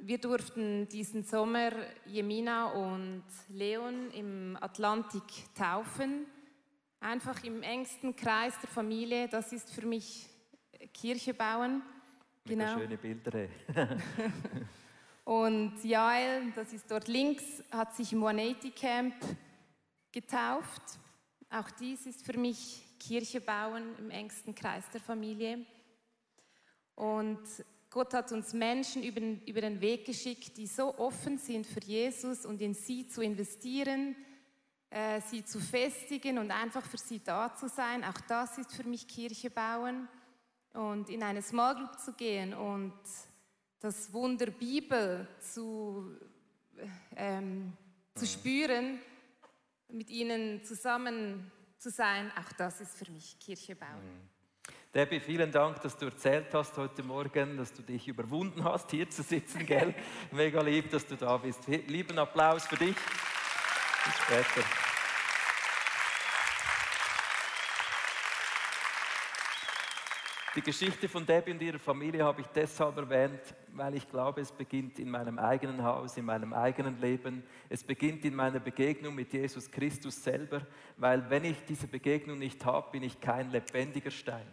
wir 0.00 0.18
durften 0.18 0.88
diesen 0.88 1.24
Sommer 1.24 1.72
Jemina 2.06 2.66
und 2.66 3.24
Leon 3.48 4.10
im 4.12 4.56
Atlantik 4.60 5.22
taufen. 5.54 6.26
Einfach 7.00 7.42
im 7.42 7.62
engsten 7.62 8.14
Kreis 8.14 8.54
der 8.60 8.68
Familie. 8.68 9.28
Das 9.28 9.52
ist 9.52 9.70
für 9.70 9.86
mich 9.86 10.28
Kirche 10.94 11.34
bauen. 11.34 11.82
Mit 12.44 12.58
genau. 12.58 12.78
schöne 12.78 12.96
Bilder. 12.96 13.48
und 15.24 15.82
Jael, 15.82 16.52
das 16.54 16.72
ist 16.72 16.90
dort 16.90 17.08
links, 17.08 17.44
hat 17.70 17.94
sich 17.96 18.12
im 18.12 18.22
180 18.24 18.74
Camp 18.74 19.14
getauft. 20.20 20.82
Auch 21.48 21.70
dies 21.70 22.04
ist 22.06 22.26
für 22.26 22.36
mich 22.36 22.82
Kirche 22.98 23.40
bauen 23.40 23.94
im 23.98 24.10
engsten 24.10 24.52
Kreis 24.52 24.84
der 24.92 25.00
Familie. 25.00 25.64
Und 26.96 27.38
Gott 27.88 28.12
hat 28.14 28.32
uns 28.32 28.52
Menschen 28.52 29.04
über 29.04 29.20
den, 29.20 29.40
über 29.46 29.60
den 29.60 29.80
Weg 29.80 30.04
geschickt, 30.04 30.56
die 30.56 30.66
so 30.66 30.98
offen 30.98 31.38
sind 31.38 31.66
für 31.66 31.80
Jesus 31.80 32.44
und 32.44 32.60
in 32.60 32.74
sie 32.74 33.06
zu 33.06 33.22
investieren, 33.22 34.16
äh, 34.90 35.20
sie 35.20 35.44
zu 35.44 35.60
festigen 35.60 36.38
und 36.38 36.50
einfach 36.50 36.84
für 36.84 36.98
sie 36.98 37.20
da 37.22 37.54
zu 37.54 37.68
sein. 37.68 38.02
Auch 38.02 38.20
das 38.28 38.58
ist 38.58 38.72
für 38.72 38.88
mich 38.88 39.06
Kirche 39.06 39.50
bauen. 39.50 40.08
Und 40.72 41.10
in 41.10 41.22
eine 41.22 41.42
Small 41.42 41.76
Group 41.76 41.98
zu 42.00 42.12
gehen 42.12 42.54
und 42.54 42.92
das 43.78 44.12
Wunder 44.12 44.50
Bibel 44.50 45.28
zu, 45.38 46.10
äh, 46.76 46.88
ähm, 47.16 47.72
zu 48.16 48.26
spüren, 48.26 48.98
mit 49.88 50.10
ihnen 50.10 50.62
zusammen 50.64 51.50
zu 51.78 51.90
sein, 51.90 52.30
auch 52.36 52.52
das 52.56 52.80
ist 52.80 52.96
für 52.96 53.10
mich 53.10 53.38
Kirche 53.38 53.74
bauen. 53.74 54.04
Mhm. 54.04 54.38
Debbie, 54.94 55.20
vielen 55.20 55.52
Dank, 55.52 55.80
dass 55.82 55.96
du 55.96 56.06
erzählt 56.06 56.52
hast 56.54 56.76
heute 56.78 57.02
Morgen, 57.02 57.58
dass 57.58 57.72
du 57.72 57.82
dich 57.82 58.08
überwunden 58.08 58.64
hast, 58.64 58.90
hier 58.90 59.08
zu 59.08 59.22
sitzen, 59.22 59.66
gell? 59.66 59.94
Mega 60.32 60.62
lieb, 60.62 60.90
dass 60.90 61.06
du 61.06 61.14
da 61.14 61.36
bist. 61.36 61.66
Lieben 61.66 62.18
Applaus 62.18 62.66
für 62.66 62.76
dich. 62.76 62.96
Bis 64.04 64.14
später. 64.14 64.87
Die 70.58 70.64
Geschichte 70.64 71.08
von 71.08 71.24
Debbie 71.24 71.52
und 71.52 71.62
ihrer 71.62 71.78
Familie 71.78 72.24
habe 72.24 72.40
ich 72.40 72.48
deshalb 72.48 72.96
erwähnt, 72.96 73.54
weil 73.74 73.94
ich 73.94 74.10
glaube, 74.10 74.40
es 74.40 74.50
beginnt 74.50 74.98
in 74.98 75.08
meinem 75.08 75.38
eigenen 75.38 75.84
Haus, 75.84 76.16
in 76.16 76.24
meinem 76.24 76.52
eigenen 76.52 77.00
Leben. 77.00 77.44
Es 77.68 77.84
beginnt 77.84 78.24
in 78.24 78.34
meiner 78.34 78.58
Begegnung 78.58 79.14
mit 79.14 79.32
Jesus 79.32 79.70
Christus 79.70 80.20
selber, 80.20 80.62
weil 80.96 81.30
wenn 81.30 81.44
ich 81.44 81.64
diese 81.64 81.86
Begegnung 81.86 82.40
nicht 82.40 82.64
habe, 82.64 82.90
bin 82.90 83.04
ich 83.04 83.20
kein 83.20 83.52
lebendiger 83.52 84.10
Stein. 84.10 84.48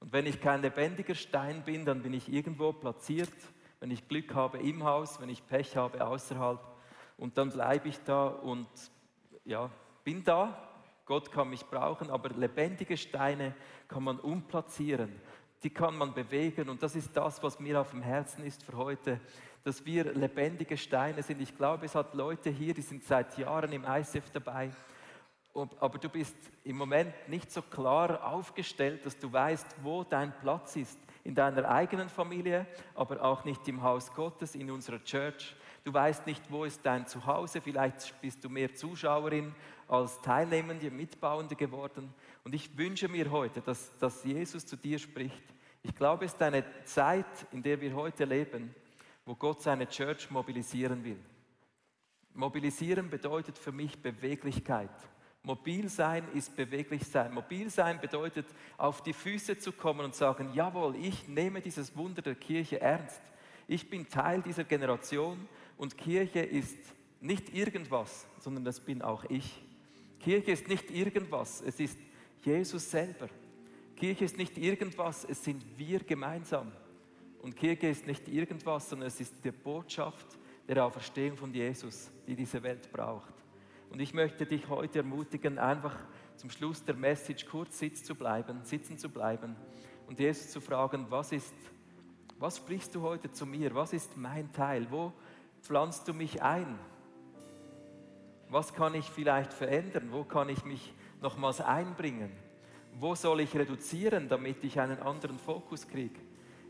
Und 0.00 0.10
wenn 0.10 0.24
ich 0.24 0.40
kein 0.40 0.62
lebendiger 0.62 1.14
Stein 1.14 1.62
bin, 1.66 1.84
dann 1.84 2.02
bin 2.02 2.14
ich 2.14 2.32
irgendwo 2.32 2.72
platziert, 2.72 3.28
wenn 3.80 3.90
ich 3.90 4.08
Glück 4.08 4.34
habe 4.34 4.56
im 4.56 4.84
Haus, 4.84 5.20
wenn 5.20 5.28
ich 5.28 5.46
Pech 5.46 5.76
habe 5.76 6.02
außerhalb. 6.02 6.60
Und 7.18 7.36
dann 7.36 7.50
bleibe 7.50 7.90
ich 7.90 7.98
da 8.04 8.28
und 8.28 8.68
ja, 9.44 9.68
bin 10.02 10.24
da, 10.24 10.75
Gott 11.06 11.30
kann 11.30 11.50
mich 11.50 11.64
brauchen, 11.64 12.10
aber 12.10 12.30
lebendige 12.30 12.96
Steine 12.96 13.54
kann 13.86 14.02
man 14.02 14.18
umplatzieren, 14.18 15.20
die 15.62 15.70
kann 15.70 15.96
man 15.96 16.12
bewegen 16.12 16.68
und 16.68 16.82
das 16.82 16.96
ist 16.96 17.16
das, 17.16 17.42
was 17.42 17.60
mir 17.60 17.80
auf 17.80 17.90
dem 17.90 18.02
Herzen 18.02 18.44
ist 18.44 18.62
für 18.64 18.76
heute, 18.76 19.20
dass 19.62 19.86
wir 19.86 20.12
lebendige 20.12 20.76
Steine 20.76 21.22
sind. 21.22 21.40
Ich 21.40 21.56
glaube, 21.56 21.86
es 21.86 21.94
hat 21.94 22.14
Leute 22.14 22.50
hier, 22.50 22.74
die 22.74 22.82
sind 22.82 23.04
seit 23.04 23.38
Jahren 23.38 23.72
im 23.72 23.84
ICF 23.84 24.30
dabei, 24.32 24.70
aber 25.54 25.98
du 25.98 26.08
bist 26.08 26.36
im 26.64 26.76
Moment 26.76 27.12
nicht 27.28 27.50
so 27.52 27.62
klar 27.62 28.26
aufgestellt, 28.26 29.06
dass 29.06 29.16
du 29.16 29.32
weißt, 29.32 29.76
wo 29.82 30.02
dein 30.02 30.36
Platz 30.40 30.76
ist. 30.76 30.98
In 31.26 31.34
deiner 31.34 31.68
eigenen 31.68 32.08
Familie, 32.08 32.68
aber 32.94 33.20
auch 33.20 33.44
nicht 33.44 33.66
im 33.66 33.82
Haus 33.82 34.14
Gottes, 34.14 34.54
in 34.54 34.70
unserer 34.70 35.02
Church. 35.02 35.56
Du 35.82 35.92
weißt 35.92 36.24
nicht, 36.24 36.52
wo 36.52 36.64
ist 36.64 36.86
dein 36.86 37.04
Zuhause. 37.08 37.60
Vielleicht 37.60 38.20
bist 38.20 38.44
du 38.44 38.48
mehr 38.48 38.72
Zuschauerin 38.76 39.52
als 39.88 40.20
Teilnehmende, 40.20 40.88
Mitbauende 40.88 41.56
geworden. 41.56 42.14
Und 42.44 42.54
ich 42.54 42.78
wünsche 42.78 43.08
mir 43.08 43.28
heute, 43.32 43.60
dass, 43.60 43.98
dass 43.98 44.22
Jesus 44.22 44.64
zu 44.66 44.76
dir 44.76 45.00
spricht. 45.00 45.42
Ich 45.82 45.96
glaube, 45.96 46.26
es 46.26 46.32
ist 46.32 46.42
eine 46.42 46.64
Zeit, 46.84 47.26
in 47.50 47.60
der 47.60 47.80
wir 47.80 47.92
heute 47.96 48.24
leben, 48.24 48.72
wo 49.24 49.34
Gott 49.34 49.62
seine 49.62 49.88
Church 49.88 50.30
mobilisieren 50.30 51.02
will. 51.02 51.18
Mobilisieren 52.34 53.10
bedeutet 53.10 53.58
für 53.58 53.72
mich 53.72 54.00
Beweglichkeit. 54.00 54.90
Mobil 55.46 55.88
sein 55.88 56.24
ist 56.34 56.56
beweglich 56.56 57.06
sein. 57.06 57.32
Mobil 57.32 57.70
sein 57.70 58.00
bedeutet, 58.00 58.46
auf 58.76 59.00
die 59.00 59.12
Füße 59.12 59.56
zu 59.56 59.70
kommen 59.70 60.04
und 60.04 60.12
sagen, 60.12 60.50
jawohl, 60.54 60.96
ich 60.96 61.28
nehme 61.28 61.60
dieses 61.60 61.96
Wunder 61.96 62.20
der 62.20 62.34
Kirche 62.34 62.80
ernst. 62.80 63.20
Ich 63.68 63.88
bin 63.88 64.08
Teil 64.08 64.42
dieser 64.42 64.64
Generation 64.64 65.48
und 65.78 65.96
Kirche 65.96 66.40
ist 66.40 66.76
nicht 67.20 67.54
irgendwas, 67.54 68.26
sondern 68.40 68.64
das 68.64 68.80
bin 68.80 69.02
auch 69.02 69.22
ich. 69.28 69.62
Kirche 70.18 70.50
ist 70.50 70.66
nicht 70.66 70.90
irgendwas, 70.90 71.62
es 71.64 71.78
ist 71.78 71.98
Jesus 72.42 72.90
selber. 72.90 73.28
Kirche 73.94 74.24
ist 74.24 74.38
nicht 74.38 74.58
irgendwas, 74.58 75.24
es 75.24 75.44
sind 75.44 75.62
wir 75.78 76.00
gemeinsam. 76.00 76.72
Und 77.40 77.54
Kirche 77.54 77.86
ist 77.86 78.04
nicht 78.04 78.26
irgendwas, 78.26 78.88
sondern 78.88 79.06
es 79.06 79.20
ist 79.20 79.32
die 79.44 79.52
Botschaft 79.52 80.26
der 80.66 80.84
Auferstehung 80.84 81.36
von 81.36 81.54
Jesus, 81.54 82.10
die 82.26 82.34
diese 82.34 82.60
Welt 82.64 82.90
braucht. 82.90 83.35
Und 83.90 84.00
ich 84.00 84.14
möchte 84.14 84.46
dich 84.46 84.68
heute 84.68 84.98
ermutigen, 84.98 85.58
einfach 85.58 85.96
zum 86.36 86.50
Schluss 86.50 86.84
der 86.84 86.94
Message 86.94 87.46
kurz 87.46 87.78
sitzen 87.78 88.04
zu 88.04 88.14
bleiben, 88.14 88.60
sitzen 88.62 88.98
zu 88.98 89.08
bleiben 89.08 89.56
und 90.06 90.20
Jesus 90.20 90.50
zu 90.50 90.60
fragen, 90.60 91.06
was 91.08 91.32
ist, 91.32 91.54
was 92.38 92.58
sprichst 92.58 92.94
du 92.94 93.02
heute 93.02 93.30
zu 93.32 93.46
mir? 93.46 93.74
Was 93.74 93.92
ist 93.92 94.16
mein 94.16 94.52
Teil? 94.52 94.86
Wo 94.90 95.12
pflanzt 95.62 96.06
du 96.06 96.14
mich 96.14 96.42
ein? 96.42 96.78
Was 98.48 98.72
kann 98.74 98.94
ich 98.94 99.06
vielleicht 99.06 99.52
verändern? 99.52 100.08
Wo 100.12 100.24
kann 100.24 100.48
ich 100.48 100.64
mich 100.64 100.92
nochmals 101.20 101.60
einbringen? 101.60 102.30
Wo 102.98 103.14
soll 103.14 103.40
ich 103.40 103.54
reduzieren, 103.56 104.28
damit 104.28 104.62
ich 104.64 104.78
einen 104.78 105.00
anderen 105.00 105.38
Fokus 105.38 105.88
kriege? 105.88 106.20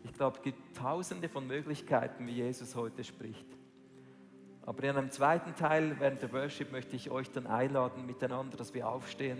Ich 0.05 0.13
glaube, 0.15 0.37
es 0.39 0.43
gibt 0.43 0.77
tausende 0.77 1.29
von 1.29 1.47
Möglichkeiten, 1.47 2.27
wie 2.27 2.33
Jesus 2.33 2.75
heute 2.75 3.05
spricht. 3.05 3.47
Aber 4.67 4.83
in 4.83 4.97
einem 4.97 5.11
zweiten 5.13 5.55
Teil 5.55 5.95
während 6.01 6.21
der 6.21 6.33
Worship 6.33 6.73
möchte 6.73 6.97
ich 6.97 7.09
euch 7.11 7.31
dann 7.31 7.47
einladen 7.47 8.05
miteinander, 8.05 8.57
dass 8.57 8.75
wir 8.75 8.89
aufstehen 8.89 9.39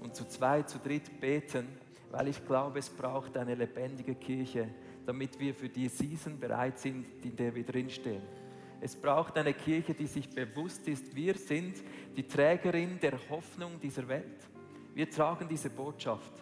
und 0.00 0.16
zu 0.16 0.26
zwei, 0.26 0.62
zu 0.62 0.78
dritt 0.78 1.20
beten, 1.20 1.68
weil 2.10 2.28
ich 2.28 2.44
glaube, 2.44 2.80
es 2.80 2.90
braucht 2.90 3.36
eine 3.36 3.54
lebendige 3.54 4.16
Kirche, 4.16 4.68
damit 5.06 5.38
wir 5.38 5.54
für 5.54 5.68
die 5.68 5.88
Season 5.88 6.38
bereit 6.38 6.78
sind, 6.78 7.06
in 7.24 7.36
der 7.36 7.54
wir 7.54 7.64
drinstehen. 7.64 8.22
Es 8.80 8.96
braucht 8.96 9.38
eine 9.38 9.54
Kirche, 9.54 9.94
die 9.94 10.06
sich 10.06 10.28
bewusst 10.28 10.86
ist, 10.88 11.14
wir 11.14 11.34
sind 11.34 11.76
die 12.16 12.26
Trägerin 12.26 12.98
der 13.00 13.18
Hoffnung 13.30 13.80
dieser 13.80 14.06
Welt. 14.08 14.48
Wir 14.92 15.08
tragen 15.08 15.48
diese 15.48 15.70
Botschaft. 15.70 16.32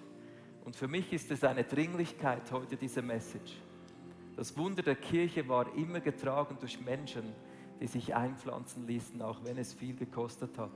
Und 0.65 0.75
für 0.75 0.89
mich 0.89 1.13
ist 1.13 1.31
es 1.31 1.45
eine 1.45 1.65
Dringlichkeit 1.65 2.51
heute, 2.51 2.77
diese 2.77 3.03
Message. 3.03 3.61
Das 4.37 4.57
Wunder 4.57 4.83
der 4.83 4.97
Kirche 4.97 5.47
war 5.47 5.73
immer 5.77 6.01
getragen 6.01 6.57
durch 6.59 6.81
Menschen, 6.81 7.35
die 7.83 7.89
sich 7.89 8.15
einpflanzen 8.15 8.87
ließen, 8.87 9.21
auch 9.23 9.43
wenn 9.43 9.59
es 9.59 9.75
viel 9.75 9.97
gekostet 9.97 10.57
hat. 10.57 10.71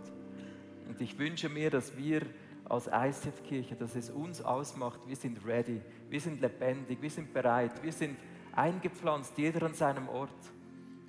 Und 0.88 1.00
ich 1.00 1.16
wünsche 1.18 1.48
mir, 1.48 1.70
dass 1.70 1.96
wir 1.96 2.22
als 2.64 2.88
ICF-Kirche, 2.88 3.76
dass 3.76 3.94
es 3.94 4.10
uns 4.10 4.42
ausmacht, 4.42 5.06
wir 5.06 5.14
sind 5.14 5.46
ready, 5.46 5.80
wir 6.10 6.20
sind 6.20 6.40
lebendig, 6.40 7.00
wir 7.00 7.10
sind 7.10 7.32
bereit, 7.32 7.80
wir 7.80 7.92
sind 7.92 8.16
eingepflanzt, 8.56 9.38
jeder 9.38 9.66
an 9.66 9.74
seinem 9.74 10.08
Ort. 10.08 10.30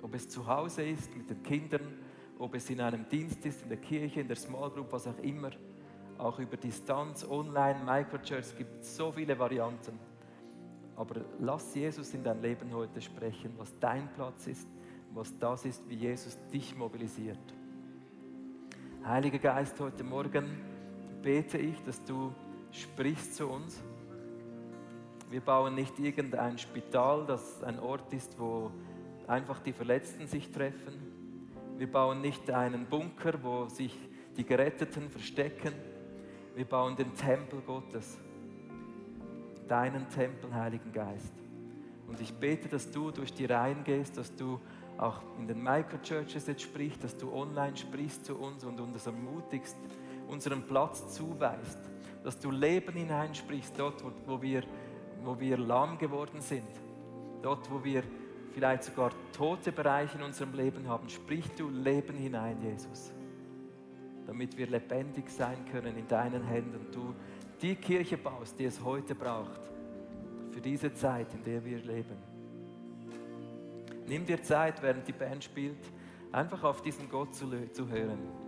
Ob 0.00 0.14
es 0.14 0.28
zu 0.28 0.46
Hause 0.46 0.84
ist, 0.84 1.16
mit 1.16 1.28
den 1.30 1.42
Kindern, 1.42 1.98
ob 2.38 2.54
es 2.54 2.70
in 2.70 2.80
einem 2.80 3.08
Dienst 3.08 3.44
ist, 3.44 3.62
in 3.62 3.68
der 3.68 3.78
Kirche, 3.78 4.20
in 4.20 4.28
der 4.28 4.36
Small 4.36 4.70
Group, 4.70 4.92
was 4.92 5.08
auch 5.08 5.18
immer. 5.18 5.50
Auch 6.16 6.38
über 6.38 6.56
Distanz, 6.56 7.24
online, 7.28 7.80
Microchurch, 7.84 8.38
es 8.38 8.56
gibt 8.56 8.84
so 8.84 9.10
viele 9.10 9.36
Varianten. 9.36 9.98
Aber 10.94 11.22
lass 11.40 11.74
Jesus 11.74 12.14
in 12.14 12.22
dein 12.22 12.40
Leben 12.40 12.72
heute 12.72 13.00
sprechen, 13.00 13.52
was 13.56 13.76
dein 13.80 14.08
Platz 14.14 14.46
ist, 14.46 14.68
was 15.14 15.36
das 15.38 15.64
ist, 15.64 15.88
wie 15.88 15.96
Jesus 15.96 16.36
dich 16.52 16.76
mobilisiert. 16.76 17.38
Heiliger 19.04 19.38
Geist, 19.38 19.78
heute 19.80 20.04
Morgen 20.04 20.44
bete 21.22 21.58
ich, 21.58 21.82
dass 21.84 22.04
du 22.04 22.32
sprichst 22.72 23.36
zu 23.36 23.48
uns. 23.48 23.80
Wir 25.30 25.40
bauen 25.40 25.74
nicht 25.74 25.98
irgendein 25.98 26.58
Spital, 26.58 27.26
das 27.26 27.62
ein 27.62 27.78
Ort 27.78 28.12
ist, 28.12 28.38
wo 28.38 28.70
einfach 29.26 29.60
die 29.60 29.72
Verletzten 29.72 30.26
sich 30.26 30.50
treffen. 30.50 30.94
Wir 31.76 31.90
bauen 31.90 32.20
nicht 32.20 32.50
einen 32.50 32.86
Bunker, 32.86 33.34
wo 33.42 33.68
sich 33.68 33.96
die 34.36 34.44
Geretteten 34.44 35.10
verstecken. 35.10 35.72
Wir 36.54 36.64
bauen 36.64 36.96
den 36.96 37.14
Tempel 37.14 37.60
Gottes, 37.60 38.18
deinen 39.68 40.08
Tempel, 40.08 40.52
Heiligen 40.54 40.92
Geist. 40.92 41.32
Und 42.08 42.20
ich 42.20 42.32
bete, 42.34 42.68
dass 42.68 42.90
du 42.90 43.10
durch 43.10 43.32
die 43.32 43.44
Reihen 43.44 43.84
gehst, 43.84 44.16
dass 44.16 44.34
du 44.34 44.58
auch 44.98 45.22
in 45.38 45.46
den 45.46 45.62
Microchurches 45.62 46.46
jetzt 46.48 46.62
sprichst, 46.62 47.02
dass 47.04 47.16
du 47.16 47.32
online 47.32 47.76
sprichst 47.76 48.26
zu 48.26 48.36
uns 48.36 48.64
und 48.64 48.80
uns 48.80 49.06
ermutigst, 49.06 49.76
unseren 50.26 50.62
Platz 50.62 51.14
zuweist, 51.14 51.78
dass 52.24 52.38
du 52.38 52.50
Leben 52.50 52.92
hineinsprichst, 52.94 53.78
dort, 53.78 54.04
wo, 54.04 54.10
wo, 54.26 54.42
wir, 54.42 54.64
wo 55.22 55.38
wir 55.38 55.56
lahm 55.56 55.98
geworden 55.98 56.40
sind, 56.40 56.68
dort, 57.42 57.70
wo 57.70 57.82
wir 57.82 58.02
vielleicht 58.52 58.82
sogar 58.82 59.12
tote 59.32 59.70
Bereiche 59.70 60.18
in 60.18 60.24
unserem 60.24 60.52
Leben 60.52 60.88
haben, 60.88 61.08
sprich 61.08 61.48
du 61.56 61.70
Leben 61.70 62.16
hinein, 62.16 62.60
Jesus, 62.60 63.12
damit 64.26 64.56
wir 64.58 64.66
lebendig 64.66 65.30
sein 65.30 65.64
können 65.70 65.96
in 65.96 66.08
deinen 66.08 66.42
Händen. 66.42 66.90
Du 66.92 67.14
die 67.62 67.76
Kirche 67.76 68.18
baust, 68.18 68.58
die 68.58 68.64
es 68.64 68.82
heute 68.82 69.14
braucht, 69.14 69.60
für 70.50 70.60
diese 70.60 70.92
Zeit, 70.92 71.32
in 71.34 71.44
der 71.44 71.64
wir 71.64 71.78
leben. 71.78 72.37
Nimm 74.08 74.24
dir 74.24 74.42
Zeit, 74.42 74.82
während 74.82 75.06
die 75.06 75.12
Band 75.12 75.44
spielt, 75.44 75.76
einfach 76.32 76.64
auf 76.64 76.80
diesen 76.80 77.10
Gott 77.10 77.34
zu, 77.34 77.46
zu 77.72 77.88
hören. 77.88 78.47